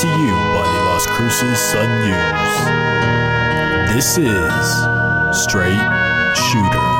to 0.00 0.06
you 0.06 0.30
by 0.54 0.62
the 0.62 0.84
Las 0.84 1.06
Cruces 1.08 1.58
Sun 1.58 1.88
News. 2.06 2.54
This 3.92 4.16
is 4.16 5.42
Straight 5.42 5.80
Shooter. 6.36 6.97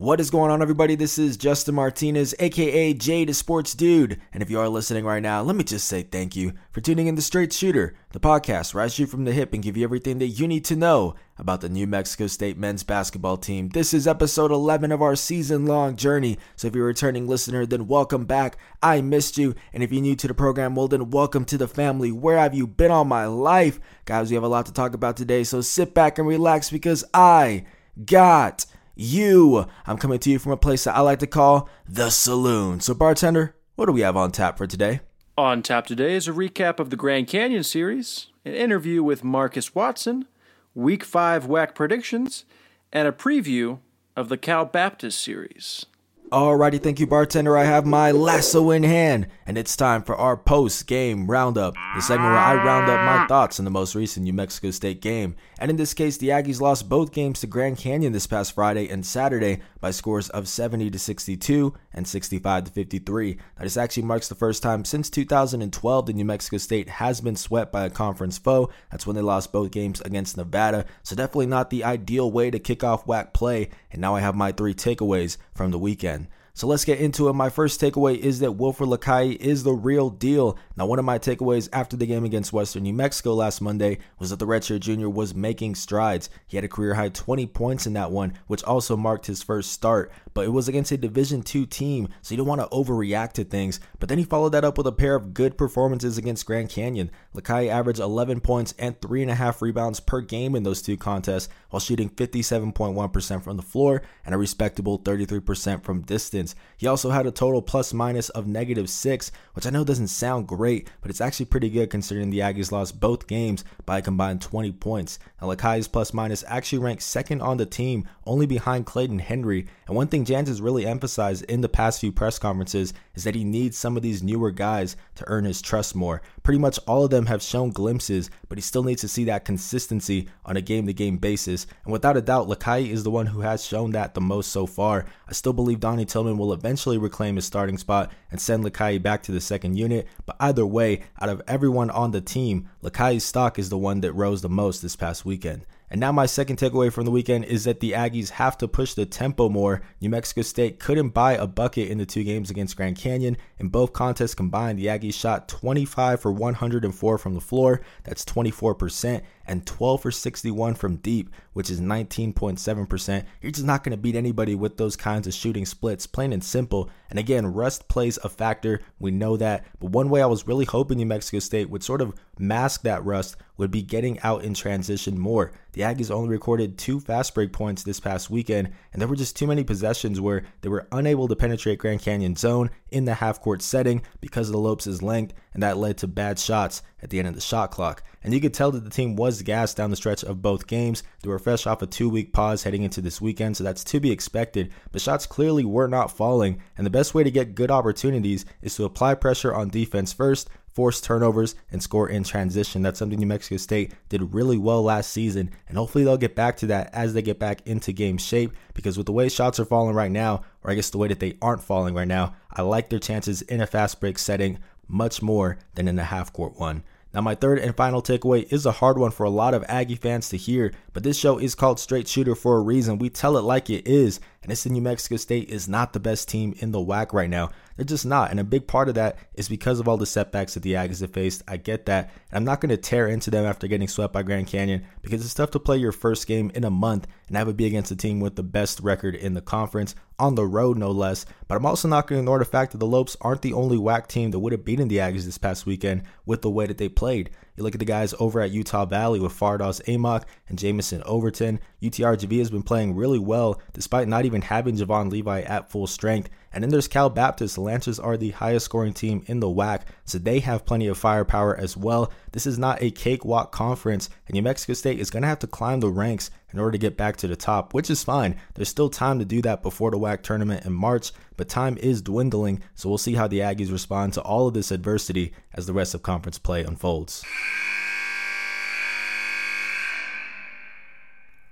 What 0.00 0.18
is 0.18 0.30
going 0.30 0.50
on, 0.50 0.62
everybody? 0.62 0.94
This 0.94 1.18
is 1.18 1.36
Justin 1.36 1.74
Martinez, 1.74 2.34
aka 2.38 2.94
Jay 2.94 3.26
the 3.26 3.34
Sports 3.34 3.74
Dude. 3.74 4.18
And 4.32 4.42
if 4.42 4.48
you 4.48 4.58
are 4.58 4.66
listening 4.66 5.04
right 5.04 5.22
now, 5.22 5.42
let 5.42 5.54
me 5.54 5.62
just 5.62 5.86
say 5.86 6.04
thank 6.04 6.34
you 6.34 6.54
for 6.70 6.80
tuning 6.80 7.06
in 7.06 7.16
to 7.16 7.20
Straight 7.20 7.52
Shooter, 7.52 7.94
the 8.12 8.18
podcast 8.18 8.72
where 8.72 8.82
I 8.82 8.88
shoot 8.88 9.08
from 9.08 9.26
the 9.26 9.32
hip 9.34 9.52
and 9.52 9.62
give 9.62 9.76
you 9.76 9.84
everything 9.84 10.18
that 10.20 10.28
you 10.28 10.48
need 10.48 10.64
to 10.64 10.74
know 10.74 11.16
about 11.36 11.60
the 11.60 11.68
New 11.68 11.86
Mexico 11.86 12.28
State 12.28 12.56
men's 12.56 12.82
basketball 12.82 13.36
team. 13.36 13.68
This 13.68 13.92
is 13.92 14.06
episode 14.06 14.50
11 14.50 14.90
of 14.90 15.02
our 15.02 15.16
season 15.16 15.66
long 15.66 15.96
journey. 15.96 16.38
So 16.56 16.68
if 16.68 16.74
you're 16.74 16.86
a 16.86 16.86
returning 16.86 17.28
listener, 17.28 17.66
then 17.66 17.86
welcome 17.86 18.24
back. 18.24 18.56
I 18.82 19.02
missed 19.02 19.36
you. 19.36 19.54
And 19.74 19.82
if 19.82 19.92
you're 19.92 20.00
new 20.00 20.16
to 20.16 20.28
the 20.28 20.32
program, 20.32 20.76
well, 20.76 20.88
then 20.88 21.10
welcome 21.10 21.44
to 21.44 21.58
the 21.58 21.68
family. 21.68 22.10
Where 22.10 22.38
have 22.38 22.54
you 22.54 22.66
been 22.66 22.90
all 22.90 23.04
my 23.04 23.26
life? 23.26 23.78
Guys, 24.06 24.30
we 24.30 24.34
have 24.36 24.44
a 24.44 24.48
lot 24.48 24.64
to 24.64 24.72
talk 24.72 24.94
about 24.94 25.18
today. 25.18 25.44
So 25.44 25.60
sit 25.60 25.92
back 25.92 26.16
and 26.16 26.26
relax 26.26 26.70
because 26.70 27.04
I 27.12 27.66
got 28.06 28.64
you. 28.94 29.66
I'm 29.86 29.98
coming 29.98 30.18
to 30.20 30.30
you 30.30 30.38
from 30.38 30.52
a 30.52 30.56
place 30.56 30.84
that 30.84 30.96
I 30.96 31.00
like 31.00 31.18
to 31.20 31.26
call 31.26 31.68
the 31.88 32.10
saloon. 32.10 32.80
So, 32.80 32.94
bartender, 32.94 33.54
what 33.76 33.86
do 33.86 33.92
we 33.92 34.00
have 34.02 34.16
on 34.16 34.32
tap 34.32 34.58
for 34.58 34.66
today? 34.66 35.00
On 35.38 35.62
tap 35.62 35.86
today 35.86 36.14
is 36.14 36.28
a 36.28 36.32
recap 36.32 36.78
of 36.78 36.90
the 36.90 36.96
Grand 36.96 37.26
Canyon 37.26 37.64
series, 37.64 38.26
an 38.44 38.54
interview 38.54 39.02
with 39.02 39.24
Marcus 39.24 39.74
Watson, 39.74 40.26
Week 40.74 41.02
5 41.02 41.46
WAC 41.46 41.74
predictions, 41.74 42.44
and 42.92 43.08
a 43.08 43.12
preview 43.12 43.78
of 44.16 44.28
the 44.28 44.36
Cal 44.36 44.64
Baptist 44.64 45.20
series. 45.20 45.86
Alrighty, 46.32 46.80
thank 46.80 47.00
you, 47.00 47.08
bartender. 47.08 47.56
I 47.56 47.64
have 47.64 47.84
my 47.84 48.12
lasso 48.12 48.70
in 48.70 48.84
hand, 48.84 49.26
and 49.46 49.58
it's 49.58 49.74
time 49.74 50.04
for 50.04 50.14
our 50.14 50.36
post 50.36 50.86
game 50.86 51.28
roundup, 51.28 51.74
the 51.96 52.00
segment 52.02 52.30
where 52.30 52.38
I 52.38 52.54
round 52.54 52.88
up 52.88 53.04
my 53.04 53.26
thoughts 53.26 53.58
on 53.58 53.64
the 53.64 53.70
most 53.72 53.96
recent 53.96 54.22
New 54.22 54.32
Mexico 54.32 54.70
State 54.70 55.00
game. 55.00 55.34
And 55.58 55.72
in 55.72 55.76
this 55.76 55.92
case, 55.92 56.18
the 56.18 56.28
Aggies 56.28 56.60
lost 56.60 56.88
both 56.88 57.10
games 57.10 57.40
to 57.40 57.48
Grand 57.48 57.78
Canyon 57.78 58.12
this 58.12 58.28
past 58.28 58.54
Friday 58.54 58.88
and 58.88 59.04
Saturday 59.04 59.60
by 59.80 59.90
scores 59.90 60.28
of 60.28 60.46
70 60.46 60.88
to 60.90 61.00
62 61.00 61.74
and 61.92 62.06
65 62.06 62.64
to 62.64 62.70
53. 62.70 63.34
Now, 63.34 63.64
this 63.64 63.76
actually 63.76 64.04
marks 64.04 64.28
the 64.28 64.34
first 64.34 64.62
time 64.62 64.84
since 64.84 65.10
2012 65.10 66.06
that 66.06 66.12
New 66.14 66.24
Mexico 66.24 66.58
State 66.58 66.88
has 66.88 67.20
been 67.20 67.36
swept 67.36 67.72
by 67.72 67.86
a 67.86 67.90
conference 67.90 68.38
foe. 68.38 68.70
That's 68.90 69.06
when 69.06 69.16
they 69.16 69.22
lost 69.22 69.52
both 69.52 69.70
games 69.70 70.00
against 70.02 70.36
Nevada. 70.36 70.84
So, 71.02 71.16
definitely 71.16 71.46
not 71.46 71.70
the 71.70 71.84
ideal 71.84 72.30
way 72.30 72.50
to 72.50 72.58
kick 72.58 72.84
off 72.84 73.06
WAC 73.06 73.32
play. 73.32 73.70
And 73.90 74.00
now 74.00 74.14
I 74.14 74.20
have 74.20 74.34
my 74.34 74.52
three 74.52 74.74
takeaways 74.74 75.36
from 75.54 75.70
the 75.70 75.78
weekend. 75.78 76.28
So 76.60 76.66
let's 76.66 76.84
get 76.84 77.00
into 77.00 77.30
it. 77.30 77.32
My 77.32 77.48
first 77.48 77.80
takeaway 77.80 78.18
is 78.18 78.40
that 78.40 78.58
Wilfried 78.58 78.94
Likayi 78.94 79.34
is 79.36 79.62
the 79.62 79.72
real 79.72 80.10
deal. 80.10 80.58
Now, 80.76 80.84
one 80.84 80.98
of 80.98 81.06
my 81.06 81.18
takeaways 81.18 81.70
after 81.72 81.96
the 81.96 82.04
game 82.04 82.22
against 82.22 82.52
Western 82.52 82.82
New 82.82 82.92
Mexico 82.92 83.32
last 83.32 83.62
Monday 83.62 83.96
was 84.18 84.28
that 84.28 84.40
the 84.40 84.46
redshirt 84.46 84.80
junior 84.80 85.08
was 85.08 85.34
making 85.34 85.76
strides. 85.76 86.28
He 86.46 86.58
had 86.58 86.64
a 86.64 86.68
career 86.68 86.92
high 86.92 87.08
20 87.08 87.46
points 87.46 87.86
in 87.86 87.94
that 87.94 88.10
one, 88.10 88.34
which 88.46 88.62
also 88.62 88.94
marked 88.94 89.24
his 89.24 89.42
first 89.42 89.72
start. 89.72 90.12
But 90.34 90.44
it 90.44 90.50
was 90.50 90.68
against 90.68 90.92
a 90.92 90.98
Division 90.98 91.42
II 91.42 91.64
team, 91.64 92.10
so 92.20 92.34
you 92.34 92.36
don't 92.36 92.46
want 92.46 92.60
to 92.60 92.76
overreact 92.76 93.32
to 93.32 93.44
things. 93.44 93.80
But 93.98 94.10
then 94.10 94.18
he 94.18 94.24
followed 94.24 94.50
that 94.50 94.62
up 94.62 94.76
with 94.76 94.86
a 94.86 94.92
pair 94.92 95.14
of 95.14 95.32
good 95.32 95.56
performances 95.56 96.18
against 96.18 96.44
Grand 96.44 96.68
Canyon. 96.68 97.10
Lakai 97.34 97.70
averaged 97.70 98.00
11 98.00 98.40
points 98.40 98.74
and 98.78 99.00
3.5 99.00 99.62
rebounds 99.62 99.98
per 99.98 100.20
game 100.20 100.54
in 100.54 100.64
those 100.64 100.82
two 100.82 100.98
contests, 100.98 101.48
while 101.70 101.80
shooting 101.80 102.10
57.1% 102.10 103.42
from 103.42 103.56
the 103.56 103.62
floor 103.62 104.02
and 104.24 104.34
a 104.34 104.38
respectable 104.38 104.98
33% 104.98 105.82
from 105.82 106.02
distance. 106.02 106.54
He 106.76 106.86
also 106.86 107.10
had 107.10 107.26
a 107.26 107.30
total 107.30 107.62
plus 107.62 107.92
minus 107.92 108.28
of 108.30 108.46
negative 108.46 108.90
6, 108.90 109.32
which 109.54 109.66
I 109.66 109.70
know 109.70 109.84
doesn't 109.84 110.08
sound 110.08 110.46
great, 110.46 110.90
but 111.00 111.10
it's 111.10 111.20
actually 111.20 111.46
pretty 111.46 111.70
good 111.70 111.90
considering 111.90 112.30
the 112.30 112.40
Aggies 112.40 112.72
lost 112.72 113.00
both 113.00 113.26
games 113.26 113.64
by 113.86 113.98
a 113.98 114.02
combined 114.02 114.42
20 114.42 114.72
points. 114.72 115.18
Now, 115.40 115.48
Likayi's 115.48 115.88
plus 115.88 116.12
minus 116.12 116.44
actually 116.46 116.78
ranked 116.78 117.02
second 117.02 117.40
on 117.40 117.56
the 117.56 117.66
team, 117.66 118.06
only 118.26 118.46
behind 118.46 118.86
Clayton 118.86 119.20
Henry. 119.20 119.66
And 119.86 119.96
one 119.96 120.08
thing 120.08 120.24
Jans 120.24 120.48
has 120.48 120.60
really 120.60 120.86
emphasized 120.86 121.44
in 121.44 121.60
the 121.60 121.68
past 121.68 122.00
few 122.00 122.12
press 122.12 122.38
conferences 122.38 122.92
is 123.14 123.24
that 123.24 123.34
he 123.34 123.44
needs 123.44 123.76
some 123.76 123.96
of 123.96 124.02
these 124.02 124.22
newer 124.22 124.50
guys 124.50 124.96
to 125.16 125.24
earn 125.26 125.44
his 125.44 125.62
trust 125.62 125.94
more. 125.94 126.22
Pretty 126.50 126.58
much 126.58 126.80
all 126.88 127.04
of 127.04 127.10
them 127.10 127.26
have 127.26 127.44
shown 127.44 127.70
glimpses, 127.70 128.28
but 128.48 128.58
he 128.58 128.62
still 128.62 128.82
needs 128.82 129.02
to 129.02 129.06
see 129.06 129.22
that 129.26 129.44
consistency 129.44 130.26
on 130.44 130.56
a 130.56 130.60
game 130.60 130.84
to 130.88 130.92
game 130.92 131.16
basis. 131.16 131.64
And 131.84 131.92
without 131.92 132.16
a 132.16 132.20
doubt, 132.20 132.48
Likayi 132.48 132.88
is 132.88 133.04
the 133.04 133.10
one 133.12 133.26
who 133.26 133.42
has 133.42 133.64
shown 133.64 133.92
that 133.92 134.14
the 134.14 134.20
most 134.20 134.50
so 134.50 134.66
far. 134.66 135.06
I 135.28 135.32
still 135.32 135.52
believe 135.52 135.78
Donnie 135.78 136.04
Tillman 136.04 136.38
will 136.38 136.52
eventually 136.52 136.98
reclaim 136.98 137.36
his 137.36 137.44
starting 137.44 137.78
spot 137.78 138.10
and 138.32 138.40
send 138.40 138.64
Likayi 138.64 139.00
back 139.00 139.22
to 139.22 139.30
the 139.30 139.40
second 139.40 139.78
unit. 139.78 140.08
But 140.26 140.38
either 140.40 140.66
way, 140.66 141.02
out 141.20 141.28
of 141.28 141.40
everyone 141.46 141.88
on 141.88 142.10
the 142.10 142.20
team, 142.20 142.68
Likayi's 142.82 143.22
stock 143.22 143.56
is 143.56 143.68
the 143.68 143.78
one 143.78 144.00
that 144.00 144.14
rose 144.14 144.42
the 144.42 144.48
most 144.48 144.82
this 144.82 144.96
past 144.96 145.24
weekend. 145.24 145.64
And 145.90 146.00
now, 146.00 146.12
my 146.12 146.26
second 146.26 146.56
takeaway 146.56 146.92
from 146.92 147.04
the 147.04 147.10
weekend 147.10 147.46
is 147.46 147.64
that 147.64 147.80
the 147.80 147.92
Aggies 147.92 148.30
have 148.30 148.56
to 148.58 148.68
push 148.68 148.94
the 148.94 149.06
tempo 149.06 149.48
more. 149.48 149.82
New 150.00 150.08
Mexico 150.08 150.42
State 150.42 150.78
couldn't 150.78 151.08
buy 151.08 151.32
a 151.32 151.48
bucket 151.48 151.88
in 151.88 151.98
the 151.98 152.06
two 152.06 152.22
games 152.22 152.48
against 152.48 152.76
Grand 152.76 152.96
Canyon. 152.96 153.36
In 153.58 153.68
both 153.68 153.92
contests 153.92 154.36
combined, 154.36 154.78
the 154.78 154.86
Aggies 154.86 155.14
shot 155.14 155.48
25 155.48 156.20
for 156.20 156.30
104 156.30 157.18
from 157.18 157.34
the 157.34 157.40
floor. 157.40 157.80
That's 158.04 158.24
24% 158.24 159.22
and 159.50 159.66
12 159.66 160.02
for 160.02 160.12
61 160.12 160.76
from 160.76 160.96
deep, 160.96 161.28
which 161.54 161.70
is 161.70 161.80
19.7%. 161.80 163.24
You're 163.42 163.50
just 163.50 163.66
not 163.66 163.82
going 163.82 163.90
to 163.90 163.96
beat 163.96 164.14
anybody 164.14 164.54
with 164.54 164.76
those 164.76 164.94
kinds 164.94 165.26
of 165.26 165.34
shooting 165.34 165.66
splits, 165.66 166.06
plain 166.06 166.32
and 166.32 166.44
simple. 166.44 166.88
And 167.10 167.18
again, 167.18 167.52
rust 167.52 167.88
plays 167.88 168.16
a 168.22 168.28
factor. 168.28 168.80
We 169.00 169.10
know 169.10 169.36
that. 169.38 169.66
But 169.80 169.90
one 169.90 170.08
way 170.08 170.22
I 170.22 170.26
was 170.26 170.46
really 170.46 170.66
hoping 170.66 170.98
New 170.98 171.06
Mexico 171.06 171.40
State 171.40 171.68
would 171.68 171.82
sort 171.82 172.00
of 172.00 172.14
mask 172.40 172.82
that 172.82 173.04
rust 173.04 173.36
would 173.56 173.70
be 173.70 173.82
getting 173.82 174.18
out 174.20 174.42
in 174.42 174.54
transition 174.54 175.18
more. 175.18 175.52
The 175.72 175.82
Aggies 175.82 176.10
only 176.10 176.30
recorded 176.30 176.78
two 176.78 176.98
fast 176.98 177.34
break 177.34 177.52
points 177.52 177.82
this 177.82 178.00
past 178.00 178.30
weekend, 178.30 178.72
and 178.92 179.00
there 179.00 179.08
were 179.08 179.16
just 179.16 179.36
too 179.36 179.46
many 179.46 179.62
possessions 179.62 180.20
where 180.20 180.44
they 180.62 180.70
were 180.70 180.88
unable 180.90 181.28
to 181.28 181.36
penetrate 181.36 181.78
Grand 181.78 182.00
Canyon 182.00 182.34
zone 182.36 182.70
in 182.90 183.04
the 183.04 183.14
half 183.14 183.40
court 183.40 183.60
setting 183.60 184.02
because 184.20 184.48
of 184.48 184.52
the 184.52 184.58
Lopes' 184.58 185.02
length, 185.02 185.34
and 185.52 185.62
that 185.62 185.76
led 185.76 185.98
to 185.98 186.08
bad 186.08 186.38
shots 186.38 186.82
at 187.02 187.10
the 187.10 187.18
end 187.18 187.28
of 187.28 187.34
the 187.34 187.40
shot 187.40 187.70
clock. 187.70 188.02
And 188.22 188.32
you 188.32 188.40
could 188.40 188.54
tell 188.54 188.70
that 188.72 188.84
the 188.84 188.90
team 188.90 189.16
was 189.16 189.42
gassed 189.42 189.76
down 189.76 189.90
the 189.90 189.96
stretch 189.96 190.24
of 190.24 190.42
both 190.42 190.66
games. 190.66 191.02
They 191.22 191.28
were 191.28 191.38
fresh 191.38 191.66
off 191.66 191.82
a 191.82 191.86
two 191.86 192.08
week 192.08 192.32
pause 192.32 192.62
heading 192.62 192.82
into 192.82 193.00
this 193.00 193.20
weekend, 193.20 193.56
so 193.56 193.64
that's 193.64 193.84
to 193.84 194.00
be 194.00 194.10
expected. 194.10 194.72
But 194.92 195.02
shots 195.02 195.26
clearly 195.26 195.64
were 195.64 195.88
not 195.88 196.16
falling, 196.16 196.62
and 196.76 196.86
the 196.86 196.90
best 196.90 197.14
way 197.14 197.24
to 197.24 197.30
get 197.30 197.54
good 197.54 197.70
opportunities 197.70 198.44
is 198.62 198.74
to 198.76 198.84
apply 198.84 199.14
pressure 199.14 199.54
on 199.54 199.68
defense 199.68 200.12
first, 200.12 200.48
force 200.80 201.02
turnovers, 201.02 201.56
and 201.70 201.82
score 201.82 202.08
in 202.08 202.24
transition. 202.24 202.80
That's 202.80 202.98
something 202.98 203.18
New 203.18 203.26
Mexico 203.26 203.58
State 203.58 203.92
did 204.08 204.32
really 204.32 204.56
well 204.56 204.82
last 204.82 205.10
season, 205.10 205.50
and 205.68 205.76
hopefully 205.76 206.04
they'll 206.04 206.16
get 206.16 206.34
back 206.34 206.56
to 206.56 206.66
that 206.68 206.88
as 206.94 207.12
they 207.12 207.20
get 207.20 207.38
back 207.38 207.60
into 207.66 207.92
game 207.92 208.16
shape. 208.16 208.56
Because 208.72 208.96
with 208.96 209.04
the 209.04 209.12
way 209.12 209.28
shots 209.28 209.60
are 209.60 209.66
falling 209.66 209.94
right 209.94 210.10
now, 210.10 210.42
or 210.64 210.70
I 210.70 210.74
guess 210.74 210.88
the 210.88 210.96
way 210.96 211.08
that 211.08 211.20
they 211.20 211.36
aren't 211.42 211.62
falling 211.62 211.94
right 211.94 212.08
now, 212.08 212.34
I 212.50 212.62
like 212.62 212.88
their 212.88 212.98
chances 212.98 213.42
in 213.42 213.60
a 213.60 213.66
fast 213.66 214.00
break 214.00 214.18
setting 214.18 214.58
much 214.88 215.20
more 215.20 215.58
than 215.74 215.86
in 215.86 215.98
a 215.98 216.04
half 216.04 216.32
court 216.32 216.58
one. 216.58 216.82
Now, 217.12 217.20
my 217.20 217.34
third 217.34 217.58
and 217.58 217.76
final 217.76 218.02
takeaway 218.02 218.50
is 218.52 218.64
a 218.64 218.72
hard 218.72 218.96
one 218.96 219.10
for 219.10 219.24
a 219.24 219.30
lot 219.30 219.52
of 219.52 219.64
Aggie 219.68 219.96
fans 219.96 220.28
to 220.28 220.36
hear, 220.36 220.72
but 220.92 221.02
this 221.02 221.18
show 221.18 221.38
is 221.38 221.56
called 221.56 221.80
Straight 221.80 222.06
Shooter 222.06 222.36
for 222.36 222.56
a 222.56 222.62
reason. 222.62 222.98
We 222.98 223.10
tell 223.10 223.36
it 223.36 223.42
like 223.42 223.68
it 223.68 223.86
is, 223.86 224.20
and 224.42 224.52
it's 224.52 224.62
the 224.62 224.70
New 224.70 224.80
Mexico 224.80 225.16
State 225.16 225.50
is 225.50 225.68
not 225.68 225.92
the 225.92 226.00
best 226.00 226.28
team 226.28 226.54
in 226.58 226.70
the 226.70 226.78
WAC 226.78 227.12
right 227.12 227.28
now. 227.28 227.50
They're 227.80 227.86
just 227.86 228.04
not. 228.04 228.30
And 228.30 228.38
a 228.38 228.44
big 228.44 228.66
part 228.66 228.90
of 228.90 228.96
that 228.96 229.16
is 229.32 229.48
because 229.48 229.80
of 229.80 229.88
all 229.88 229.96
the 229.96 230.04
setbacks 230.04 230.52
that 230.52 230.62
the 230.62 230.74
Aggies 230.74 231.00
have 231.00 231.14
faced. 231.14 231.42
I 231.48 231.56
get 231.56 231.86
that. 231.86 232.10
And 232.30 232.36
I'm 232.36 232.44
not 232.44 232.60
going 232.60 232.68
to 232.68 232.76
tear 232.76 233.08
into 233.08 233.30
them 233.30 233.46
after 233.46 233.66
getting 233.68 233.88
swept 233.88 234.12
by 234.12 234.22
Grand 234.22 234.48
Canyon 234.48 234.84
because 235.00 235.24
it's 235.24 235.32
tough 235.32 235.52
to 235.52 235.58
play 235.58 235.78
your 235.78 235.90
first 235.90 236.26
game 236.26 236.52
in 236.54 236.64
a 236.64 236.70
month 236.70 237.06
and 237.26 237.38
have 237.38 237.48
it 237.48 237.56
be 237.56 237.64
against 237.64 237.90
a 237.90 237.96
team 237.96 238.20
with 238.20 238.36
the 238.36 238.42
best 238.42 238.80
record 238.80 239.14
in 239.14 239.32
the 239.32 239.40
conference, 239.40 239.94
on 240.18 240.34
the 240.34 240.46
road 240.46 240.76
no 240.76 240.90
less. 240.90 241.24
But 241.48 241.54
I'm 241.54 241.64
also 241.64 241.88
not 241.88 242.06
going 242.06 242.18
to 242.18 242.20
ignore 242.20 242.38
the 242.38 242.44
fact 242.44 242.72
that 242.72 242.78
the 242.78 242.86
Lopes 242.86 243.16
aren't 243.22 243.40
the 243.40 243.54
only 243.54 243.78
WAC 243.78 244.08
team 244.08 244.30
that 244.32 244.40
would 244.40 244.52
have 244.52 244.62
beaten 244.62 244.88
the 244.88 244.98
Aggies 244.98 245.24
this 245.24 245.38
past 245.38 245.64
weekend 245.64 246.02
with 246.26 246.42
the 246.42 246.50
way 246.50 246.66
that 246.66 246.76
they 246.76 246.90
played. 246.90 247.30
You 247.56 247.64
look 247.64 247.74
at 247.74 247.78
the 247.78 247.86
guys 247.86 248.14
over 248.20 248.42
at 248.42 248.50
Utah 248.50 248.84
Valley 248.84 249.20
with 249.20 249.32
Fardaws 249.32 249.82
Aimaq 249.84 250.24
and 250.48 250.58
Jamison 250.58 251.02
Overton. 251.06 251.60
UTRGV 251.80 252.38
has 252.40 252.50
been 252.50 252.62
playing 252.62 252.94
really 252.94 253.18
well 253.18 253.58
despite 253.72 254.06
not 254.06 254.26
even 254.26 254.42
having 254.42 254.76
Javon 254.76 255.10
Levi 255.10 255.40
at 255.40 255.70
full 255.70 255.86
strength. 255.86 256.28
And 256.52 256.64
then 256.64 256.70
there's 256.70 256.88
Cal 256.88 257.10
Baptist. 257.10 257.54
The 257.54 257.60
Lancers 257.60 258.00
are 258.00 258.16
the 258.16 258.30
highest 258.30 258.64
scoring 258.64 258.92
team 258.92 259.22
in 259.26 259.40
the 259.40 259.46
WAC, 259.46 259.82
so 260.04 260.18
they 260.18 260.40
have 260.40 260.66
plenty 260.66 260.88
of 260.88 260.98
firepower 260.98 261.56
as 261.56 261.76
well. 261.76 262.12
This 262.32 262.46
is 262.46 262.58
not 262.58 262.82
a 262.82 262.90
cakewalk 262.90 263.52
conference, 263.52 264.10
and 264.26 264.34
New 264.34 264.42
Mexico 264.42 264.72
State 264.72 264.98
is 264.98 265.10
going 265.10 265.22
to 265.22 265.28
have 265.28 265.38
to 265.40 265.46
climb 265.46 265.80
the 265.80 265.88
ranks 265.88 266.30
in 266.52 266.58
order 266.58 266.72
to 266.72 266.78
get 266.78 266.96
back 266.96 267.16
to 267.18 267.28
the 267.28 267.36
top, 267.36 267.72
which 267.72 267.88
is 267.88 268.02
fine. 268.02 268.36
There's 268.54 268.68
still 268.68 268.90
time 268.90 269.20
to 269.20 269.24
do 269.24 269.40
that 269.42 269.62
before 269.62 269.92
the 269.92 269.98
WAC 269.98 270.22
tournament 270.22 270.66
in 270.66 270.72
March, 270.72 271.12
but 271.36 271.48
time 271.48 271.76
is 271.78 272.02
dwindling, 272.02 272.62
so 272.74 272.88
we'll 272.88 272.98
see 272.98 273.14
how 273.14 273.28
the 273.28 273.38
Aggies 273.38 273.70
respond 273.70 274.14
to 274.14 274.22
all 274.22 274.48
of 274.48 274.54
this 274.54 274.72
adversity 274.72 275.32
as 275.54 275.66
the 275.66 275.72
rest 275.72 275.94
of 275.94 276.02
conference 276.02 276.38
play 276.38 276.64
unfolds. 276.64 277.24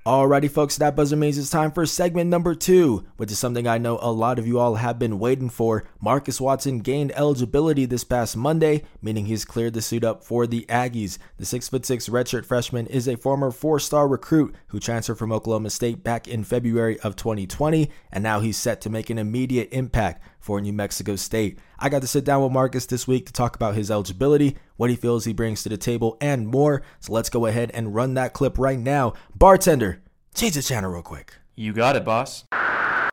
Alrighty, 0.08 0.50
folks, 0.50 0.78
that 0.78 0.96
buzzer 0.96 1.16
means 1.16 1.36
it's 1.36 1.50
time 1.50 1.70
for 1.70 1.84
segment 1.84 2.30
number 2.30 2.54
two, 2.54 3.04
which 3.18 3.30
is 3.30 3.38
something 3.38 3.66
I 3.66 3.76
know 3.76 3.98
a 4.00 4.10
lot 4.10 4.38
of 4.38 4.46
you 4.46 4.58
all 4.58 4.76
have 4.76 4.98
been 4.98 5.18
waiting 5.18 5.50
for. 5.50 5.84
Marcus 6.00 6.40
Watson 6.40 6.78
gained 6.78 7.12
eligibility 7.12 7.84
this 7.84 8.04
past 8.04 8.34
Monday, 8.34 8.84
meaning 9.02 9.26
he's 9.26 9.44
cleared 9.44 9.74
the 9.74 9.82
suit 9.82 10.04
up 10.04 10.24
for 10.24 10.46
the 10.46 10.64
Aggies. 10.70 11.18
The 11.36 11.44
6'6 11.44 12.08
redshirt 12.08 12.46
freshman 12.46 12.86
is 12.86 13.06
a 13.06 13.18
former 13.18 13.50
four 13.50 13.78
star 13.78 14.08
recruit 14.08 14.54
who 14.68 14.80
transferred 14.80 15.18
from 15.18 15.30
Oklahoma 15.30 15.68
State 15.68 16.02
back 16.02 16.26
in 16.26 16.42
February 16.42 16.98
of 17.00 17.14
2020, 17.14 17.90
and 18.10 18.24
now 18.24 18.40
he's 18.40 18.56
set 18.56 18.80
to 18.80 18.88
make 18.88 19.10
an 19.10 19.18
immediate 19.18 19.68
impact 19.72 20.22
for 20.38 20.60
New 20.60 20.72
Mexico 20.72 21.16
State. 21.16 21.58
I 21.78 21.88
got 21.88 22.02
to 22.02 22.08
sit 22.08 22.24
down 22.24 22.42
with 22.42 22.52
Marcus 22.52 22.86
this 22.86 23.06
week 23.06 23.26
to 23.26 23.32
talk 23.32 23.56
about 23.56 23.74
his 23.74 23.90
eligibility, 23.90 24.56
what 24.76 24.90
he 24.90 24.96
feels 24.96 25.24
he 25.24 25.32
brings 25.32 25.62
to 25.62 25.68
the 25.68 25.76
table, 25.76 26.16
and 26.20 26.48
more. 26.48 26.82
So 27.00 27.12
let's 27.12 27.30
go 27.30 27.46
ahead 27.46 27.70
and 27.72 27.94
run 27.94 28.14
that 28.14 28.32
clip 28.32 28.58
right 28.58 28.78
now. 28.78 29.14
Bartender, 29.34 30.02
change 30.34 30.54
the 30.54 30.62
channel 30.62 30.90
real 30.90 31.02
quick. 31.02 31.34
You 31.54 31.72
got 31.72 31.96
it, 31.96 32.04
boss. 32.04 32.44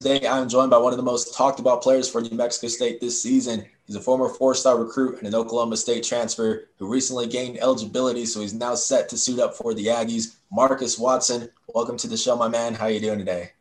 Today, 0.02 0.28
I'm 0.28 0.50
joined 0.50 0.70
by 0.70 0.78
one 0.78 0.94
of 0.94 0.98
the 0.98 1.04
most 1.04 1.34
talked 1.36 1.60
about 1.60 1.82
players 1.82 2.10
for 2.10 2.22
New 2.22 2.36
Mexico 2.36 2.68
State 2.68 3.00
this 3.00 3.22
season. 3.22 3.66
He's 3.88 3.96
a 3.96 4.02
former 4.02 4.30
four 4.30 4.54
star 4.54 4.78
recruit 4.78 5.20
and 5.20 5.28
an 5.28 5.36
Oklahoma 5.36 5.78
State 5.78 6.04
transfer 6.04 6.68
who 6.78 6.88
recently 6.88 7.28
gained 7.28 7.58
eligibility, 7.60 8.26
so 8.26 8.42
he's 8.42 8.54
now 8.54 8.76
set 8.76 9.10
to 9.10 9.18
suit 9.18 9.40
up 9.40 9.56
for 9.56 9.74
the 9.74 9.88
Aggies. 9.88 10.36
Marcus 10.52 11.00
Watson, 11.00 11.50
welcome 11.74 11.98
to 11.98 12.08
the 12.08 12.18
show, 12.18 12.36
my 12.36 12.48
man. 12.48 12.74
How 12.74 12.88
you 12.88 13.00
doing 13.00 13.20
today? 13.20 13.52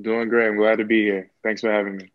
Doing 0.00 0.28
great. 0.28 0.48
I'm 0.48 0.56
glad 0.56 0.78
to 0.78 0.84
be 0.84 1.02
here. 1.04 1.30
Thanks 1.42 1.60
for 1.60 1.70
having 1.70 1.96
me. 1.96 2.10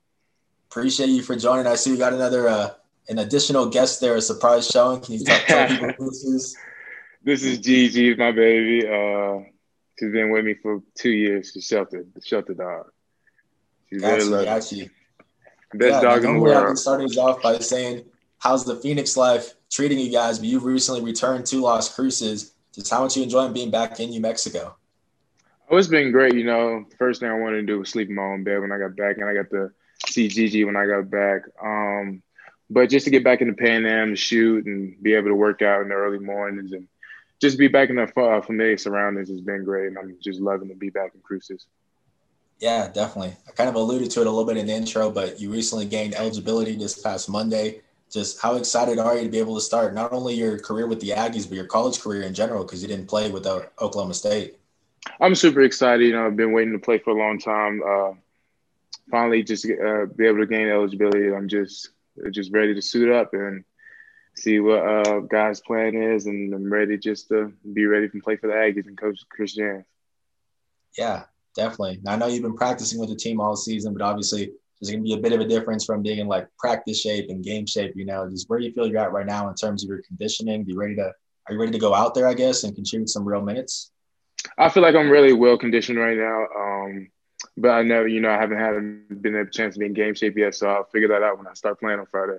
Appreciate 0.70 1.10
you 1.10 1.24
for 1.24 1.36
joining. 1.36 1.66
I 1.66 1.74
see 1.76 1.90
you 1.90 1.98
got 1.98 2.14
another 2.14 2.48
uh, 2.48 2.70
an 3.10 3.18
additional 3.18 3.66
guest 3.66 4.02
there, 4.02 4.16
a 4.16 4.22
surprise 4.22 4.68
showing. 4.68 5.02
Can 5.02 5.16
you 5.16 5.26
talk, 5.26 5.42
tell 5.48 5.68
people 5.68 5.92
who 5.98 6.10
this 6.10 6.24
is? 6.24 6.58
This 7.24 7.44
is 7.44 7.58
Gigi, 7.58 8.16
my 8.16 8.32
baby. 8.32 8.88
Uh, 8.88 9.50
she's 9.98 10.12
been 10.12 10.30
with 10.30 10.46
me 10.46 10.54
for 10.54 10.84
two 10.94 11.10
years. 11.10 11.52
She's 11.52 11.66
sheltered, 11.66 12.08
the 12.14 12.22
shelter 12.22 12.54
dog. 12.54 12.92
She's 13.90 14.02
got 14.02 14.20
really 14.20 14.46
got 14.46 14.72
you. 14.72 14.90
Best 15.74 15.92
yeah, 15.92 16.02
dog 16.02 16.24
in 16.24 16.36
the 16.36 16.40
world. 16.40 16.58
I've 16.58 16.68
been 16.68 16.78
starting 16.78 17.08
off 17.18 17.42
by 17.42 17.58
saying, 17.58 18.06
"How's 18.38 18.64
the 18.64 18.76
Phoenix 18.76 19.18
life 19.18 19.56
treating 19.72 19.98
you 19.98 20.12
guys?" 20.12 20.38
But 20.38 20.48
you've 20.48 20.64
recently 20.64 21.02
returned 21.02 21.48
to 21.48 21.62
Las 21.62 21.94
Cruces. 21.94 22.54
Just 22.74 22.92
how 22.92 23.02
much 23.02 23.18
you 23.18 23.24
enjoying 23.24 23.54
being 23.54 23.72
back 23.72 24.00
in 24.00 24.12
New 24.12 24.22
Mexico? 24.22 24.76
Oh, 25.70 25.78
it's 25.78 25.88
been 25.88 26.12
great. 26.12 26.36
You 26.36 26.46
know, 26.46 26.86
the 26.88 26.96
first 26.98 27.22
thing 27.22 27.30
I 27.30 27.40
wanted 27.40 27.62
to 27.62 27.66
do 27.66 27.80
was 27.80 27.90
sleep 27.90 28.10
in 28.10 28.16
my 28.16 28.24
own 28.24 28.44
bed 28.44 28.62
when 28.62 28.72
I 28.72 28.78
got 28.78 28.96
back, 28.96 29.18
and 29.18 29.26
I 29.26 29.34
got 29.34 29.50
to 29.50 29.72
see 30.10 30.28
Gigi 30.28 30.66
when 30.66 30.76
I 30.76 30.86
got 30.86 31.10
back. 31.10 31.42
Um, 31.64 32.22
but 32.70 32.90
just 32.90 33.06
to 33.06 33.12
get 33.12 33.24
back 33.24 33.42
in 33.42 33.48
the 33.48 33.54
Pan 33.54 33.86
Am 33.86 34.10
to 34.10 34.16
shoot 34.16 34.66
and 34.66 35.02
be 35.02 35.14
able 35.14 35.30
to 35.30 35.36
work 35.36 35.62
out 35.62 35.82
in 35.82 35.90
the 35.90 35.96
early 35.96 36.20
mornings 36.20 36.72
and 36.72 36.88
just 37.42 37.58
be 37.58 37.68
back 37.68 37.90
in 37.90 37.96
the 37.96 38.22
uh, 38.22 38.42
familiar 38.42 38.78
surroundings 38.78 39.30
has 39.30 39.42
been 39.42 39.64
great. 39.64 39.88
And 39.88 39.98
I'm 39.98 40.18
just 40.22 40.40
loving 40.40 40.70
to 40.70 40.76
be 40.76 40.90
back 40.90 41.12
in 41.16 41.22
Cruces. 41.22 41.66
Yeah, 42.60 42.90
definitely. 42.94 43.36
I 43.48 43.52
kind 43.52 43.70
of 43.70 43.76
alluded 43.76 44.12
to 44.12 44.22
it 44.22 44.28
a 44.28 44.30
little 44.30 44.46
bit 44.46 44.58
in 44.58 44.68
the 44.68 44.74
intro, 44.74 45.10
but 45.10 45.40
you 45.40 45.50
recently 45.50 45.86
gained 45.86 46.14
eligibility 46.14 46.76
this 46.76 47.02
past 47.02 47.30
Monday. 47.30 47.82
Just 48.12 48.42
how 48.42 48.56
excited 48.56 49.00
are 49.00 49.16
you 49.16 49.24
to 49.24 49.30
be 49.30 49.40
able 49.40 49.56
to 49.56 49.62
start 49.62 49.94
not 49.94 50.12
only 50.12 50.34
your 50.34 50.60
career 50.60 50.88
with 50.88 51.00
the 51.00 51.12
Aggies, 51.12 51.48
but 51.48 51.56
your 51.56 51.68
college 51.68 52.02
career 52.02 52.24
in 52.24 52.34
general 52.34 52.66
because 52.66 52.82
you 52.82 52.88
didn't 52.88 53.08
play 53.08 53.32
with 53.32 53.48
Oklahoma 53.48 54.14
State? 54.14 54.58
I'm 55.22 55.36
super 55.36 55.62
excited. 55.62 56.06
You 56.06 56.14
know, 56.14 56.26
I've 56.26 56.36
been 56.36 56.52
waiting 56.52 56.74
to 56.74 56.80
play 56.80 56.98
for 56.98 57.12
a 57.12 57.14
long 57.14 57.40
time. 57.40 57.82
Uh, 57.88 58.12
finally 59.10 59.44
just 59.44 59.66
uh, 59.66 60.06
be 60.16 60.26
able 60.26 60.40
to 60.40 60.48
gain 60.48 60.68
eligibility. 60.68 61.34
I'm 61.34 61.48
just 61.48 61.90
just 62.32 62.52
ready 62.52 62.74
to 62.74 62.82
suit 62.82 63.12
up 63.12 63.34
and 63.34 63.64
see 64.36 64.60
what 64.60 64.86
uh, 64.86 65.20
God's 65.22 65.62
plan 65.62 65.96
is, 65.96 66.26
and 66.26 66.54
I'm 66.54 66.72
ready 66.72 66.98
just 66.98 67.30
to 67.30 67.54
be 67.74 67.86
ready 67.86 68.10
to 68.10 68.22
play 68.22 68.36
for 68.36 68.48
the 68.48 68.54
Aggies 68.54 68.88
and 68.88 68.98
coach 68.98 69.20
Chris 69.30 69.56
Jans. 69.56 69.86
Yeah, 70.98 71.24
definitely. 71.56 72.00
Now, 72.04 72.14
I 72.14 72.16
know 72.16 72.28
you've 72.28 72.44
been 72.44 72.58
practicing 72.58 73.00
with 73.00 73.10
the 73.10 73.16
team 73.16 73.40
all 73.40 73.56
season, 73.56 73.94
but 73.94 74.02
obviously 74.02 74.52
there's 74.80 74.92
going 74.92 75.04
to 75.04 75.08
be 75.08 75.14
a 75.14 75.22
bit 75.22 75.34
of 75.34 75.42
a 75.42 75.48
difference 75.48 75.86
from 75.86 76.02
being 76.02 76.20
in 76.20 76.28
like 76.28 76.48
practice 76.58 77.00
shape 77.00 77.30
and 77.30 77.44
game 77.44 77.66
shape. 77.66 77.94
You 77.96 78.06
know, 78.06 78.30
just 78.30 78.50
where 78.50 78.60
you 78.60 78.72
feel 78.72 78.88
you're 78.88 79.00
at 79.00 79.12
right 79.12 79.26
now 79.26 79.50
in 79.50 79.56
terms 79.56 79.84
of 79.84 79.90
your 79.90 80.02
conditioning? 80.08 80.64
Be 80.64 80.76
ready 80.76 80.96
to 80.96 81.14
are 81.48 81.54
you 81.54 81.60
ready 81.60 81.72
to 81.72 81.80
go 81.80 81.94
out 81.94 82.14
there? 82.14 82.28
I 82.28 82.34
guess 82.34 82.64
and 82.64 82.76
contribute 82.76 83.10
some 83.10 83.26
real 83.26 83.42
minutes. 83.42 83.92
I 84.58 84.70
feel 84.70 84.84
like 84.84 84.96
I'm 84.96 85.10
really 85.10 85.34
well 85.34 85.58
conditioned 85.58 86.00
right 86.00 86.18
now. 86.18 86.46
Um, 86.56 87.10
but 87.60 87.72
I 87.72 87.84
never, 87.84 88.08
you 88.08 88.22
know, 88.22 88.30
I 88.30 88.38
haven't 88.38 88.58
had 88.58 89.22
been 89.22 89.36
a 89.36 89.46
chance 89.46 89.76
to 89.76 89.80
be 89.80 89.86
in 89.86 89.94
game 89.94 90.14
shape 90.14 90.38
yet, 90.38 90.56
so 90.56 90.70
I'll 90.70 90.86
figure 90.86 91.10
that 91.10 91.24
out 91.24 91.38
when 91.38 91.48
I 91.48 91.54
start 91.54 91.80
playing 91.80 92.00
on 92.00 92.06
Friday. 92.06 92.38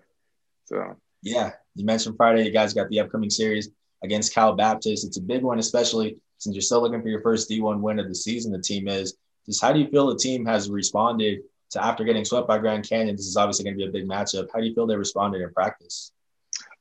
So 0.65 0.97
yeah, 1.23 1.53
you 1.75 1.85
mentioned 1.85 2.17
Friday. 2.17 2.45
You 2.45 2.51
guys 2.51 2.73
got 2.73 2.89
the 2.89 3.01
upcoming 3.01 3.31
series 3.31 3.69
against 4.03 4.35
Cal 4.35 4.55
Baptist. 4.55 5.07
It's 5.07 5.19
a 5.19 5.23
big 5.23 5.43
one, 5.43 5.59
especially 5.59 6.17
since 6.39 6.55
you're 6.55 6.63
still 6.63 6.81
looking 6.81 7.03
for 7.03 7.09
your 7.09 7.21
first 7.21 7.51
D1 7.51 7.81
win 7.81 7.99
of 7.99 8.09
the 8.09 8.15
season. 8.15 8.53
The 8.53 8.61
team 8.61 8.89
is. 8.89 9.17
Just 9.47 9.63
how 9.63 9.73
do 9.73 9.81
you 9.81 9.89
feel 9.89 10.07
the 10.07 10.17
team 10.17 10.45
has 10.47 10.71
responded 10.71 11.41
to 11.71 11.83
after 11.83 12.05
getting 12.05 12.25
swept 12.25 12.47
by 12.47 12.59
Grand 12.59 12.89
Canyon? 12.89 13.17
This 13.17 13.27
is 13.27 13.37
obviously 13.37 13.65
going 13.65 13.79
to 13.79 13.85
be 13.85 13.89
a 13.89 13.93
big 13.93 14.09
matchup. 14.09 14.49
How 14.53 14.61
do 14.61 14.67
you 14.67 14.75
feel 14.75 14.87
they 14.87 14.97
responded 14.97 15.41
in 15.41 15.53
practice? 15.53 16.13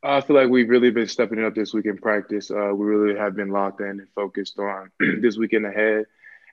I 0.03 0.21
feel 0.21 0.35
like 0.35 0.49
we've 0.49 0.69
really 0.69 0.91
been 0.91 1.07
stepping 1.07 1.39
it 1.39 1.45
up 1.45 1.55
this 1.55 1.73
week 1.73 1.85
in 1.85 1.97
practice. 1.97 2.51
Uh, 2.51 2.71
we 2.73 2.85
really 2.85 3.17
have 3.17 3.35
been 3.35 3.49
locked 3.49 3.81
in 3.81 3.87
and 3.87 4.07
focused 4.15 4.59
on 4.59 4.91
this 5.21 5.37
weekend 5.37 5.65
ahead. 5.65 6.05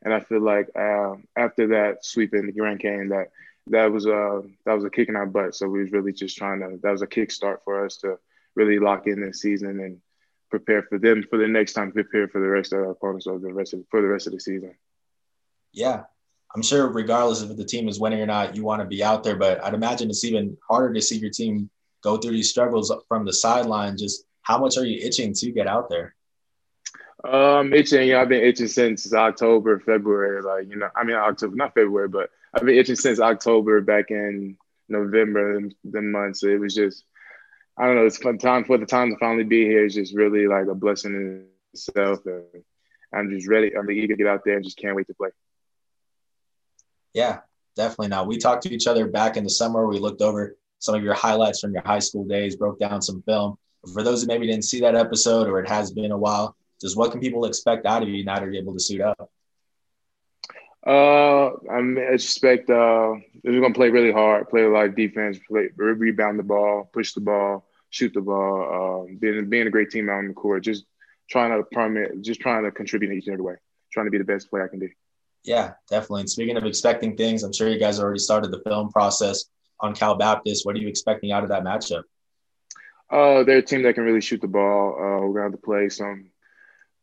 And 0.05 0.13
I 0.13 0.21
feel 0.21 0.41
like 0.41 0.69
uh, 0.79 1.15
after 1.37 1.69
that 1.69 2.05
sweep 2.05 2.35
in 2.35 2.47
the 2.47 2.53
Grand 2.53 2.81
Canyon, 2.81 3.09
that 3.09 3.31
that 3.69 3.91
was 3.91 4.07
a 4.07 4.43
that 4.65 4.75
was 4.75 4.85
a 4.85 4.91
kick 4.91 5.09
in 5.09 5.17
our 5.17 5.27
butt. 5.27 5.55
So 5.55 5.69
we 5.69 5.81
was 5.81 5.93
really 5.93 6.13
just 6.13 6.37
trying 6.37 6.61
to 6.61 6.79
that 6.83 6.93
was 6.93 7.03
a 7.03 7.07
kickstart 7.07 7.59
for 7.65 7.85
us 7.85 7.97
to 7.99 8.19
really 8.55 8.79
lock 8.79 9.07
in 9.07 9.21
this 9.21 9.41
season 9.41 9.81
and 9.81 10.01
prepare 10.51 10.83
for 10.83 10.99
them 10.99 11.25
for 11.29 11.39
the 11.39 11.49
next 11.49 11.73
time, 11.75 11.93
prepare 11.93 12.29
for 12.29 12.41
the 12.41 12.49
rest 12.49 12.73
of 12.73 12.79
our 12.79 12.91
opponents 12.91 13.27
or 13.27 13.39
the 13.39 13.53
rest 13.53 13.75
of 13.75 13.81
for 13.91 14.01
the 14.01 14.09
rest 14.09 14.27
of 14.27 14.33
the 14.33 14.41
season. 14.41 14.75
Yeah, 15.73 16.05
I'm 16.55 16.63
sure 16.63 16.89
regardless 16.89 17.43
of 17.43 17.51
if 17.51 17.57
the 17.57 17.65
team 17.65 17.89
is 17.89 18.01
winning 18.01 18.21
or 18.21 18.27
not, 18.27 18.57
you 18.57 18.65
want 18.65 18.81
to 18.81 18.87
be 18.87 19.05
out 19.05 19.23
there. 19.23 19.37
But 19.37 19.63
I'd 19.65 19.75
imagine 19.75 20.09
it's 20.11 20.25
even 20.25 20.57
harder 20.69 20.95
to 20.95 21.03
see 21.03 21.19
your 21.19 21.31
team 21.31 21.71
go 22.03 22.17
through 22.17 22.33
these 22.33 22.51
struggles 22.51 22.93
from 23.09 23.25
the 23.25 23.33
sideline. 23.33 23.97
Just 23.97 24.25
how 24.43 24.59
much 24.59 24.79
are 24.79 24.85
you 24.85 25.05
itching 25.05 25.35
to 25.35 25.51
get 25.51 25.67
out 25.67 25.91
there? 25.91 26.16
Um, 27.25 27.73
itching. 27.73 28.15
I've 28.15 28.29
been 28.29 28.45
itching 28.45 28.69
since 28.69 29.13
October, 29.13 29.81
February. 29.81 30.43
Like 30.43 30.69
you 30.69 30.77
know, 30.77 30.89
I 30.95 31.05
mean 31.05 31.17
October, 31.17 31.57
not 31.57 31.75
February, 31.75 32.09
but 32.09 32.31
I've 32.55 32.65
been 32.65 32.77
itching 32.77 32.97
since 32.97 33.21
October 33.21 33.81
back 33.81 34.11
in 34.11 34.57
November. 34.89 35.61
The 35.85 36.03
months. 36.03 36.45
It 36.45 36.61
was 36.61 36.75
just, 36.75 37.05
I 37.79 37.87
don't 37.87 37.97
know. 37.97 38.07
It's 38.07 38.19
fun 38.19 38.39
time 38.39 38.65
for 38.65 38.79
the 38.79 38.87
time 38.87 39.11
to 39.11 39.19
finally 39.19 39.45
be 39.45 39.65
here. 39.65 39.85
It's 39.85 39.95
just 39.95 40.15
really 40.15 40.47
like 40.47 40.67
a 40.67 40.75
blessing 40.75 41.15
in 41.15 41.47
itself, 41.73 42.21
and 42.27 42.45
I'm 43.13 43.31
just 43.31 43.49
ready. 43.49 43.75
I'm 43.77 43.91
eager 43.91 44.09
to 44.09 44.17
get 44.17 44.27
out 44.27 44.43
there 44.45 44.57
and 44.57 44.65
just 44.65 44.79
can't 44.79 44.95
wait 44.95 45.07
to 45.07 45.15
play. 45.15 45.31
Yeah, 47.15 47.41
definitely. 47.77 48.09
Now 48.09 48.25
we 48.25 48.37
talked 48.37 48.65
to 48.65 48.75
each 48.75 48.87
other 48.87 49.07
back 49.07 49.39
in 49.39 49.45
the 49.45 49.51
summer. 49.51 49.87
We 49.87 49.99
looked 49.99 50.21
over 50.21 50.57
some 50.79 50.95
of 50.95 51.03
your 51.03 51.15
highlights 51.15 51.61
from 51.61 51.73
your 51.73 51.83
high 51.83 51.99
school 51.99 52.25
days, 52.27 52.57
broke 52.57 52.79
down 52.79 53.01
some 53.01 53.23
film. 53.23 53.57
For 53.95 54.03
those 54.03 54.21
who 54.21 54.29
maybe 54.29 54.47
didn't 54.47 54.65
see 54.65 54.81
that 54.81 54.95
episode 54.95 55.49
or 55.49 55.61
it 55.61 55.69
has 55.69 55.91
been 55.91 56.13
a 56.13 56.19
while, 56.19 56.57
just 56.81 56.97
what 56.97 57.11
can 57.13 57.21
people 57.21 57.45
expect 57.45 57.87
out 57.87 58.03
of 58.03 58.09
you 58.09 58.25
now 58.25 58.39
that 58.39 58.45
you're 58.45 58.63
able 58.63 58.75
to 58.75 58.81
suit 58.81 59.01
up? 59.01 59.31
Uh, 60.87 61.51
I 61.69 61.81
expect 62.13 62.71
uh, 62.71 63.15
we're 63.43 63.61
gonna 63.61 63.75
play 63.75 63.91
really 63.91 64.13
hard, 64.13 64.49
play 64.49 64.63
a 64.63 64.69
lot 64.69 64.87
of 64.87 64.97
defense, 64.97 65.39
play 65.49 65.69
rebound 65.77 66.39
the 66.39 66.45
ball, 66.45 66.89
push 66.93 67.13
the 67.13 67.21
ball, 67.21 67.67
shoot 67.91 68.13
the 68.15 68.21
ball, 68.21 69.07
uh, 69.09 69.13
being 69.19 69.49
being 69.51 69.67
a 69.67 69.71
great 69.71 69.91
team 69.91 70.09
out 70.09 70.19
on 70.19 70.29
the 70.29 70.35
court, 70.35 70.63
just 70.63 70.85
trying 71.29 71.51
to 71.51 71.65
permit, 71.73 72.23
just 72.23 72.41
trying 72.41 72.63
to 72.63 72.71
contribute 72.71 73.11
in 73.11 73.19
each 73.19 73.27
and 73.27 73.35
every 73.35 73.45
way, 73.45 73.55
trying 73.93 74.07
to 74.07 74.13
be 74.13 74.19
the 74.19 74.25
best 74.25 74.49
player 74.49 74.65
I 74.65 74.69
can 74.69 74.79
be. 74.79 74.95
Yeah, 75.43 75.73
definitely. 75.91 76.21
And 76.21 76.31
speaking 76.31 76.57
of 76.57 76.65
expecting 76.65 77.17
things, 77.17 77.43
I'm 77.43 77.53
sure 77.53 77.69
you 77.69 77.81
guys 77.81 77.99
already 77.99 78.21
started 78.21 78.53
the 78.53 78.61
film 78.61 78.91
process 78.91 79.45
on 79.81 79.95
Cal 79.95 80.17
Baptist. 80.17 80.67
What 80.67 80.77
are 80.77 80.79
you 80.79 80.89
expecting 80.89 81.33
out 81.33 81.43
of 81.43 81.49
that 81.49 81.65
matchup? 81.65 82.03
Uh, 83.11 83.45
they're 83.45 83.59
a 83.59 83.63
team 83.63 83.83
that 83.83 83.95
can 83.95 84.05
really 84.05 84.21
shoot 84.21 84.41
the 84.41 84.49
ball. 84.49 84.95
Uh, 84.95 85.27
we're 85.27 85.35
gonna 85.35 85.45
have 85.45 85.53
to 85.53 85.59
play 85.59 85.89
some 85.89 86.31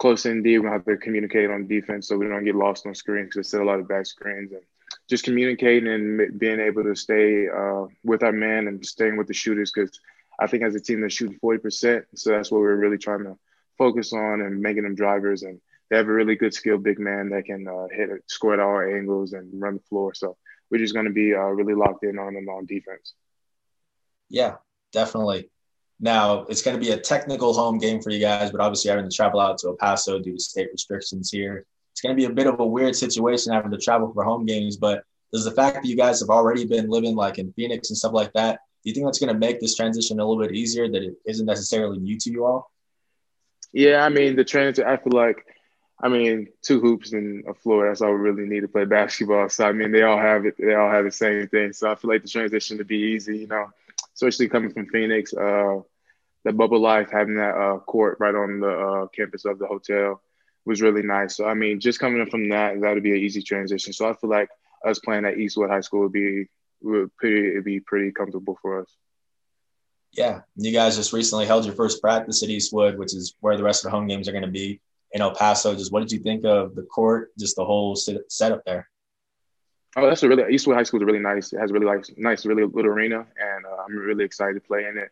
close 0.03 0.25
in 0.25 0.43
D. 0.43 0.57
We're 0.57 0.63
gonna 0.63 0.73
have 0.75 0.85
to 0.87 0.97
communicate 0.97 1.49
on 1.49 1.65
defense 1.65 2.09
so 2.09 2.17
we 2.17 2.27
don't 2.27 2.43
get 2.43 2.55
lost 2.55 2.85
on 2.85 2.93
screens 2.93 3.29
because 3.29 3.49
there's 3.49 3.61
a 3.61 3.65
lot 3.65 3.79
of 3.79 3.87
back 3.87 4.05
screens 4.05 4.51
and 4.51 4.61
just 5.09 5.23
communicating 5.23 5.87
and 5.87 6.37
being 6.37 6.59
able 6.59 6.83
to 6.83 6.93
stay 6.93 7.47
uh, 7.47 7.85
with 8.03 8.21
our 8.21 8.33
man 8.33 8.67
and 8.67 8.85
staying 8.85 9.15
with 9.15 9.27
the 9.27 9.33
shooters 9.33 9.71
because 9.71 9.97
I 10.37 10.47
think 10.47 10.63
as 10.63 10.75
a 10.75 10.81
team 10.81 10.99
they're 10.99 11.09
shooting 11.09 11.39
40%. 11.41 12.03
So 12.15 12.31
that's 12.31 12.51
what 12.51 12.59
we're 12.59 12.75
really 12.75 12.97
trying 12.97 13.23
to 13.23 13.37
focus 13.77 14.11
on 14.11 14.41
and 14.41 14.59
making 14.59 14.83
them 14.83 14.93
drivers. 14.93 15.43
And 15.43 15.61
they 15.89 15.95
have 15.95 16.09
a 16.09 16.13
really 16.13 16.35
good 16.35 16.53
skill, 16.53 16.77
big 16.77 16.99
man 16.99 17.29
that 17.29 17.45
can 17.45 17.65
uh, 17.65 17.87
hit 17.89 18.09
it, 18.09 18.23
score 18.27 18.55
at 18.55 18.59
all 18.59 18.81
angles 18.81 19.31
and 19.31 19.61
run 19.61 19.75
the 19.75 19.83
floor. 19.83 20.13
So 20.13 20.35
we're 20.69 20.79
just 20.79 20.93
going 20.93 21.07
to 21.07 21.13
be 21.13 21.33
uh, 21.33 21.53
really 21.59 21.75
locked 21.75 22.03
in 22.03 22.19
on 22.19 22.33
them 22.33 22.49
on 22.49 22.65
defense. 22.65 23.13
Yeah, 24.27 24.55
definitely. 24.91 25.49
Now 26.03 26.41
it's 26.49 26.61
going 26.61 26.75
to 26.75 26.81
be 26.81 26.91
a 26.91 26.97
technical 26.97 27.53
home 27.53 27.77
game 27.77 28.01
for 28.01 28.09
you 28.09 28.19
guys, 28.19 28.51
but 28.51 28.59
obviously 28.59 28.91
having 28.91 29.09
to 29.09 29.15
travel 29.15 29.39
out 29.39 29.57
to 29.59 29.69
El 29.69 29.75
Paso 29.77 30.19
due 30.19 30.33
to 30.33 30.39
state 30.39 30.67
restrictions 30.69 31.31
here. 31.31 31.65
It's 31.93 32.01
going 32.01 32.13
to 32.13 32.19
be 32.19 32.25
a 32.25 32.29
bit 32.29 32.45
of 32.45 32.59
a 32.59 32.65
weird 32.65 32.93
situation 32.93 33.53
having 33.53 33.71
to 33.71 33.77
travel 33.77 34.11
for 34.13 34.25
home 34.25 34.45
games. 34.45 34.75
But 34.75 35.05
does 35.31 35.45
the 35.45 35.51
fact 35.51 35.75
that 35.77 35.85
you 35.85 35.95
guys 35.95 36.19
have 36.19 36.29
already 36.29 36.65
been 36.65 36.89
living 36.89 37.15
like 37.15 37.39
in 37.39 37.53
Phoenix 37.53 37.89
and 37.89 37.97
stuff 37.97 38.11
like 38.11 38.33
that, 38.33 38.59
do 38.83 38.89
you 38.89 38.93
think 38.93 39.05
that's 39.05 39.19
going 39.19 39.31
to 39.31 39.39
make 39.39 39.61
this 39.61 39.77
transition 39.77 40.19
a 40.19 40.25
little 40.25 40.43
bit 40.43 40.53
easier? 40.53 40.89
That 40.89 41.03
it 41.03 41.15
isn't 41.25 41.45
necessarily 41.45 41.99
new 41.99 42.17
to 42.19 42.29
you 42.29 42.43
all? 42.43 42.69
Yeah, 43.71 44.03
I 44.03 44.09
mean 44.09 44.35
the 44.35 44.43
transition. 44.43 44.89
I 44.89 44.97
feel 44.97 45.13
like 45.13 45.45
I 46.01 46.09
mean, 46.09 46.49
two 46.61 46.81
hoops 46.81 47.13
and 47.13 47.47
a 47.47 47.53
floor. 47.53 47.87
That's 47.87 48.01
all 48.01 48.11
we 48.11 48.17
really 48.17 48.45
need 48.45 48.59
to 48.59 48.67
play 48.67 48.83
basketball. 48.83 49.47
So 49.47 49.65
I 49.65 49.71
mean, 49.71 49.93
they 49.93 50.01
all 50.03 50.17
have 50.17 50.45
it. 50.45 50.55
They 50.59 50.73
all 50.73 50.91
have 50.91 51.05
the 51.05 51.11
same 51.11 51.47
thing. 51.47 51.71
So 51.71 51.89
I 51.89 51.95
feel 51.95 52.11
like 52.11 52.23
the 52.23 52.27
transition 52.27 52.77
to 52.79 52.83
be 52.83 52.97
easy. 52.97 53.37
You 53.37 53.47
know, 53.47 53.69
especially 54.13 54.49
coming 54.49 54.73
from 54.73 54.87
Phoenix, 54.87 55.33
uh, 55.33 55.79
the 56.43 56.53
bubble 56.53 56.79
life, 56.79 57.09
having 57.11 57.35
that 57.35 57.55
uh, 57.55 57.79
court 57.79 58.17
right 58.19 58.35
on 58.35 58.59
the 58.59 58.69
uh, 58.69 59.07
campus 59.07 59.45
of 59.45 59.59
the 59.59 59.67
hotel 59.67 60.21
was 60.65 60.81
really 60.81 61.03
nice. 61.03 61.37
So 61.37 61.45
I 61.45 61.53
mean, 61.53 61.79
just 61.79 61.99
coming 61.99 62.25
from 62.29 62.49
that, 62.49 62.79
that 62.81 62.93
would 62.93 63.03
be 63.03 63.11
an 63.11 63.17
easy 63.17 63.41
transition. 63.41 63.93
So 63.93 64.09
I 64.09 64.13
feel 64.13 64.29
like 64.29 64.49
us 64.85 64.99
playing 64.99 65.25
at 65.25 65.37
Eastwood 65.37 65.69
High 65.69 65.81
School 65.81 66.01
would 66.01 66.11
be 66.11 66.45
would 66.81 67.15
pretty 67.15 67.49
it'd 67.49 67.63
be 67.63 67.79
pretty 67.79 68.11
comfortable 68.11 68.57
for 68.61 68.81
us. 68.81 68.95
Yeah, 70.11 70.41
you 70.55 70.71
guys 70.71 70.95
just 70.95 71.11
recently 71.11 71.45
held 71.45 71.65
your 71.65 71.73
first 71.73 72.01
practice 72.01 72.43
at 72.43 72.49
Eastwood, 72.49 72.97
which 72.97 73.15
is 73.15 73.35
where 73.39 73.57
the 73.57 73.63
rest 73.63 73.83
of 73.83 73.89
the 73.89 73.97
home 73.97 74.07
games 74.07 74.27
are 74.27 74.31
going 74.31 74.43
to 74.43 74.51
be 74.51 74.79
in 75.11 75.21
El 75.21 75.33
Paso. 75.33 75.73
Just 75.73 75.91
what 75.91 76.01
did 76.01 76.11
you 76.11 76.19
think 76.19 76.45
of 76.45 76.75
the 76.75 76.83
court, 76.83 77.31
just 77.39 77.55
the 77.55 77.65
whole 77.65 77.95
setup 77.95 78.63
there? 78.65 78.89
Oh, 79.95 80.07
that's 80.07 80.23
a 80.23 80.27
really 80.27 80.53
Eastwood 80.53 80.75
High 80.75 80.83
School 80.83 81.01
is 81.01 81.05
really 81.05 81.19
nice. 81.19 81.53
It 81.53 81.59
has 81.59 81.71
really 81.71 81.85
like 81.85 82.05
nice, 82.17 82.45
really 82.45 82.63
little 82.63 82.91
arena, 82.91 83.25
and 83.37 83.65
uh, 83.65 83.83
I'm 83.87 83.95
really 83.95 84.25
excited 84.25 84.55
to 84.55 84.61
play 84.61 84.85
in 84.85 84.97
it. 84.97 85.11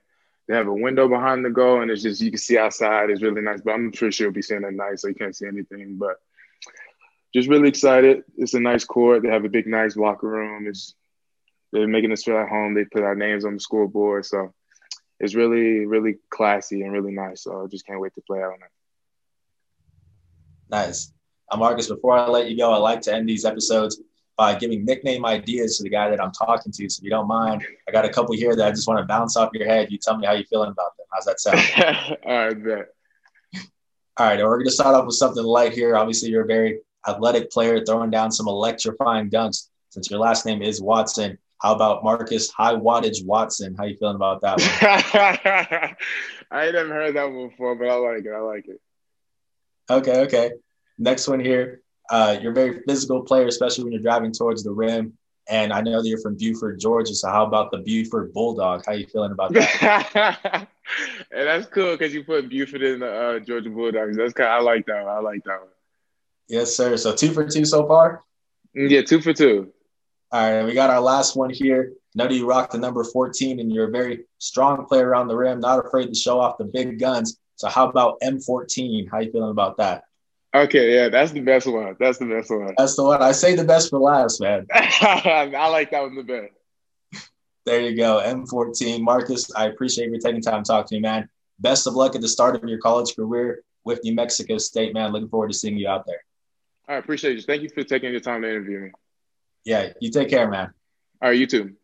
They 0.52 0.58
have 0.58 0.68
a 0.68 0.74
window 0.74 1.08
behind 1.08 1.46
the 1.46 1.50
goal, 1.50 1.82
and 1.82 1.90
it's 1.90 2.02
just 2.02 2.20
you 2.20 2.30
can 2.30 2.38
see 2.38 2.58
outside. 2.58 3.10
It's 3.10 3.22
really 3.22 3.42
nice, 3.42 3.62
but 3.62 3.72
I'm 3.72 3.90
sure 3.94 4.10
you'll 4.12 4.34
be 4.34 4.42
seeing 4.42 4.66
at 4.66 4.74
night, 4.74 5.00
so 5.00 5.08
you 5.08 5.16
can't 5.16 5.34
see 5.34 5.48
anything. 5.48 5.96
But 5.98 6.18
just 7.34 7.48
really 7.48 7.70
excited. 7.70 8.26
It's 8.36 8.54
a 8.54 8.60
nice 8.60 8.84
court. 8.84 9.24
They 9.24 9.30
have 9.30 9.46
a 9.46 9.50
big, 9.50 9.66
nice 9.66 9.96
locker 9.96 10.28
room. 10.28 10.68
It's 10.68 10.94
they're 11.72 11.88
making 11.88 12.12
us 12.12 12.24
feel 12.24 12.38
at 12.38 12.50
home. 12.50 12.74
They 12.74 12.84
put 12.84 13.04
our 13.04 13.16
names 13.16 13.46
on 13.46 13.54
the 13.54 13.62
scoreboard, 13.62 14.26
so 14.26 14.54
it's 15.22 15.36
really, 15.36 15.86
really 15.86 16.16
classy 16.30 16.82
and 16.82 16.92
really 16.92 17.14
nice. 17.14 17.44
So 17.44 17.64
I 17.64 17.68
just 17.68 17.88
can't 17.88 18.02
wait 18.02 18.14
to 18.16 18.22
play 18.22 18.40
out 18.40 18.52
on 18.52 18.56
it. 18.56 18.72
Nice. 20.70 21.14
Uh, 21.50 21.56
Marcus, 21.56 21.88
before 21.88 22.18
I 22.18 22.28
let 22.28 22.50
you 22.50 22.58
go, 22.58 22.74
I 22.74 22.78
like 22.78 23.00
to 23.04 23.14
end 23.14 23.30
these 23.30 23.46
episodes 23.46 24.02
by 24.42 24.56
giving 24.56 24.84
nickname 24.84 25.24
ideas 25.24 25.78
to 25.78 25.84
the 25.84 25.90
guy 25.90 26.10
that 26.10 26.20
I'm 26.20 26.32
talking 26.32 26.72
to. 26.72 26.90
So 26.90 27.00
if 27.00 27.04
you 27.04 27.12
don't 27.12 27.28
mind, 27.28 27.64
I 27.88 27.92
got 27.92 28.06
a 28.06 28.10
couple 28.10 28.34
here 28.34 28.56
that 28.56 28.68
I 28.68 28.72
just 28.72 28.88
want 28.88 29.00
to 29.00 29.06
bounce 29.06 29.38
off 29.38 29.52
your 29.54 29.68
head. 29.68 29.92
You 29.92 30.00
tell 30.00 30.18
me 30.18 30.26
how 30.26 30.34
you're 30.34 30.46
feeling 30.46 30.72
about 30.72 30.98
them. 30.98 31.06
How's 31.14 31.26
that 31.26 31.40
sound? 31.40 31.60
All 32.26 32.48
right, 32.48 32.64
bet. 32.64 32.88
All 34.18 34.26
right, 34.26 34.40
we're 34.44 34.58
going 34.58 34.66
to 34.66 34.72
start 34.72 34.96
off 34.96 35.06
with 35.06 35.14
something 35.14 35.44
light 35.44 35.74
here. 35.74 35.96
Obviously, 35.96 36.32
you're 36.32 36.42
a 36.42 36.48
very 36.48 36.80
athletic 37.08 37.52
player, 37.52 37.86
throwing 37.86 38.10
down 38.10 38.32
some 38.32 38.48
electrifying 38.48 39.30
dunks. 39.30 39.70
Since 39.90 40.10
your 40.10 40.20
last 40.20 40.44
name 40.44 40.64
is 40.64 40.82
Watson, 40.82 41.38
how 41.62 41.76
about 41.76 42.04
Marcus 42.04 42.50
High 42.50 42.74
Wattage 42.74 43.24
Watson? 43.24 43.76
How 43.78 43.84
you 43.86 43.96
feeling 44.00 44.16
about 44.16 44.42
that 44.42 44.60
one? 44.60 45.96
I 46.52 46.72
never 46.72 46.92
heard 46.96 47.16
that 47.16 47.32
one 47.32 47.50
before, 47.50 47.76
but 47.76 47.90
I 47.90 47.94
like 47.94 48.26
it. 48.26 48.32
I 48.32 48.40
like 48.40 48.68
it. 48.68 48.82
Okay, 49.88 50.22
okay. 50.22 50.52
Next 50.98 51.28
one 51.28 51.40
here. 51.40 51.84
Uh, 52.12 52.38
you're 52.42 52.52
a 52.52 52.56
very 52.56 52.82
physical 52.84 53.22
player, 53.22 53.48
especially 53.48 53.86
when 53.86 53.94
you're 53.94 54.02
driving 54.02 54.34
towards 54.34 54.64
the 54.64 54.72
rim. 54.72 55.14
And 55.50 55.74
I 55.74 55.82
know 55.82 56.02
that 56.02 56.08
you're 56.08 56.20
from 56.20 56.36
Buford, 56.36 56.80
Georgia. 56.80 57.16
So 57.16 57.30
how 57.30 57.46
about 57.46 57.72
the 57.72 57.80
Buford 57.80 58.34
Bulldog? 58.34 58.84
How 58.86 58.92
you 58.92 59.08
feeling 59.08 59.32
about 59.32 59.54
that? 59.54 60.68
and 61.32 61.48
that's 61.48 61.68
cool 61.68 61.94
because 61.94 62.14
you 62.14 62.24
put 62.24 62.50
Buford 62.50 62.84
in 62.84 63.00
the 63.00 63.12
uh, 63.12 63.40
Georgia 63.40 63.70
Bulldogs. 63.70 64.18
That's 64.18 64.34
kind. 64.34 64.50
I 64.50 64.60
like 64.60 64.86
that 64.88 65.06
one. 65.06 65.14
I 65.14 65.20
like 65.20 65.44
that 65.46 65.62
one. 65.62 65.70
Yes, 66.48 66.76
sir. 66.76 66.98
So 66.98 67.16
two 67.16 67.32
for 67.32 67.48
two 67.48 67.64
so 67.64 67.88
far. 67.88 68.24
Mm, 68.76 68.90
yeah, 68.90 69.02
two 69.02 69.22
for 69.22 69.34
two. 69.34 69.72
All 70.34 70.54
right, 70.54 70.66
we 70.66 70.74
got 70.74 70.90
our 70.90 71.02
last 71.02 71.36
one 71.36 71.50
here. 71.50 71.94
Know 72.14 72.28
you 72.30 72.46
rock 72.46 72.72
the 72.72 72.78
number 72.78 73.04
14 73.06 73.60
and 73.60 73.72
you're 73.72 73.88
a 73.88 73.92
very 73.92 74.26
strong 74.38 74.86
player 74.86 75.08
around 75.08 75.30
the 75.30 75.36
rim, 75.36 75.62
not 75.62 75.86
afraid 75.86 76.08
to 76.08 76.16
show 76.16 76.40
off 76.40 76.58
the 76.58 76.66
big 76.66 77.00
guns. 77.00 77.38
So 77.56 77.70
how 77.70 77.88
about 77.88 78.20
M14? 78.22 79.10
How 79.10 79.20
you 79.20 79.32
feeling 79.32 79.52
about 79.52 79.78
that? 79.78 80.04
Okay, 80.54 80.96
yeah, 80.96 81.10
that's 81.10 81.32
the 81.32 81.40
best 81.40 81.66
one. 81.66 81.96
That's 82.00 82.18
the 82.18 82.26
best 82.26 82.50
one. 82.50 82.74
That's 82.78 82.96
the 82.96 83.04
one. 83.04 83.22
I 83.22 83.32
say 83.32 83.56
the 83.56 83.64
best 83.64 83.90
for 83.90 84.00
last, 84.00 84.42
man. 84.42 84.68
I 84.74 85.68
like 85.72 85.92
that 85.92 86.02
one 86.02 86.16
the 86.16 86.24
best. 86.24 86.54
There 87.66 87.80
you 87.80 87.96
go, 87.96 88.22
M14. 88.26 89.02
Marcus, 89.02 89.54
I 89.56 89.68
appreciate 89.68 90.10
you 90.10 90.20
taking 90.20 90.42
time 90.42 90.64
to 90.64 90.68
talk 90.68 90.88
to 90.88 90.96
me, 90.96 91.02
man. 91.02 91.30
Best 91.60 91.88
of 91.88 91.94
luck 91.94 92.16
at 92.16 92.22
the 92.22 92.28
start 92.28 92.62
of 92.62 92.68
your 92.68 92.80
college 92.80 93.16
career 93.16 93.62
with 93.86 94.04
New 94.04 94.14
Mexico 94.14 94.58
State, 94.58 94.94
man. 94.94 95.12
Looking 95.12 95.30
forward 95.30 95.52
to 95.52 95.54
seeing 95.58 95.78
you 95.78 95.88
out 95.88 96.06
there. 96.06 96.24
I 96.88 96.96
appreciate 96.96 97.36
you. 97.36 97.42
Thank 97.44 97.62
you 97.62 97.70
for 97.70 97.84
taking 97.84 98.12
your 98.12 98.20
time 98.20 98.42
to 98.42 98.50
interview 98.50 98.80
me. 98.80 98.92
Yeah, 99.64 99.94
you 100.02 100.12
take 100.12 100.30
care, 100.30 100.50
man. 100.50 100.74
All 101.22 101.30
right, 101.30 101.38
you 101.38 101.48
too. 101.48 101.76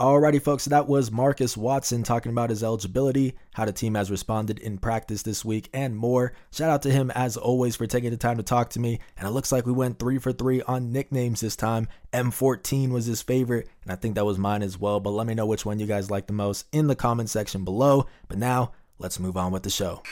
Alrighty, 0.00 0.40
folks, 0.40 0.66
that 0.66 0.86
was 0.86 1.10
Marcus 1.10 1.56
Watson 1.56 2.04
talking 2.04 2.30
about 2.30 2.50
his 2.50 2.62
eligibility, 2.62 3.34
how 3.54 3.64
the 3.64 3.72
team 3.72 3.96
has 3.96 4.12
responded 4.12 4.60
in 4.60 4.78
practice 4.78 5.22
this 5.22 5.44
week, 5.44 5.68
and 5.74 5.96
more. 5.96 6.34
Shout 6.52 6.70
out 6.70 6.82
to 6.82 6.92
him, 6.92 7.10
as 7.16 7.36
always, 7.36 7.74
for 7.74 7.84
taking 7.88 8.10
the 8.10 8.16
time 8.16 8.36
to 8.36 8.44
talk 8.44 8.70
to 8.70 8.80
me. 8.80 9.00
And 9.16 9.26
it 9.26 9.32
looks 9.32 9.50
like 9.50 9.66
we 9.66 9.72
went 9.72 9.98
three 9.98 10.18
for 10.18 10.30
three 10.30 10.62
on 10.62 10.92
nicknames 10.92 11.40
this 11.40 11.56
time. 11.56 11.88
M14 12.12 12.90
was 12.90 13.06
his 13.06 13.22
favorite, 13.22 13.68
and 13.82 13.90
I 13.90 13.96
think 13.96 14.14
that 14.14 14.24
was 14.24 14.38
mine 14.38 14.62
as 14.62 14.78
well. 14.78 15.00
But 15.00 15.10
let 15.10 15.26
me 15.26 15.34
know 15.34 15.46
which 15.46 15.66
one 15.66 15.80
you 15.80 15.86
guys 15.86 16.12
like 16.12 16.28
the 16.28 16.32
most 16.32 16.68
in 16.70 16.86
the 16.86 16.94
comment 16.94 17.28
section 17.28 17.64
below. 17.64 18.06
But 18.28 18.38
now, 18.38 18.70
let's 19.00 19.18
move 19.18 19.36
on 19.36 19.50
with 19.50 19.64
the 19.64 19.70
show. 19.70 20.04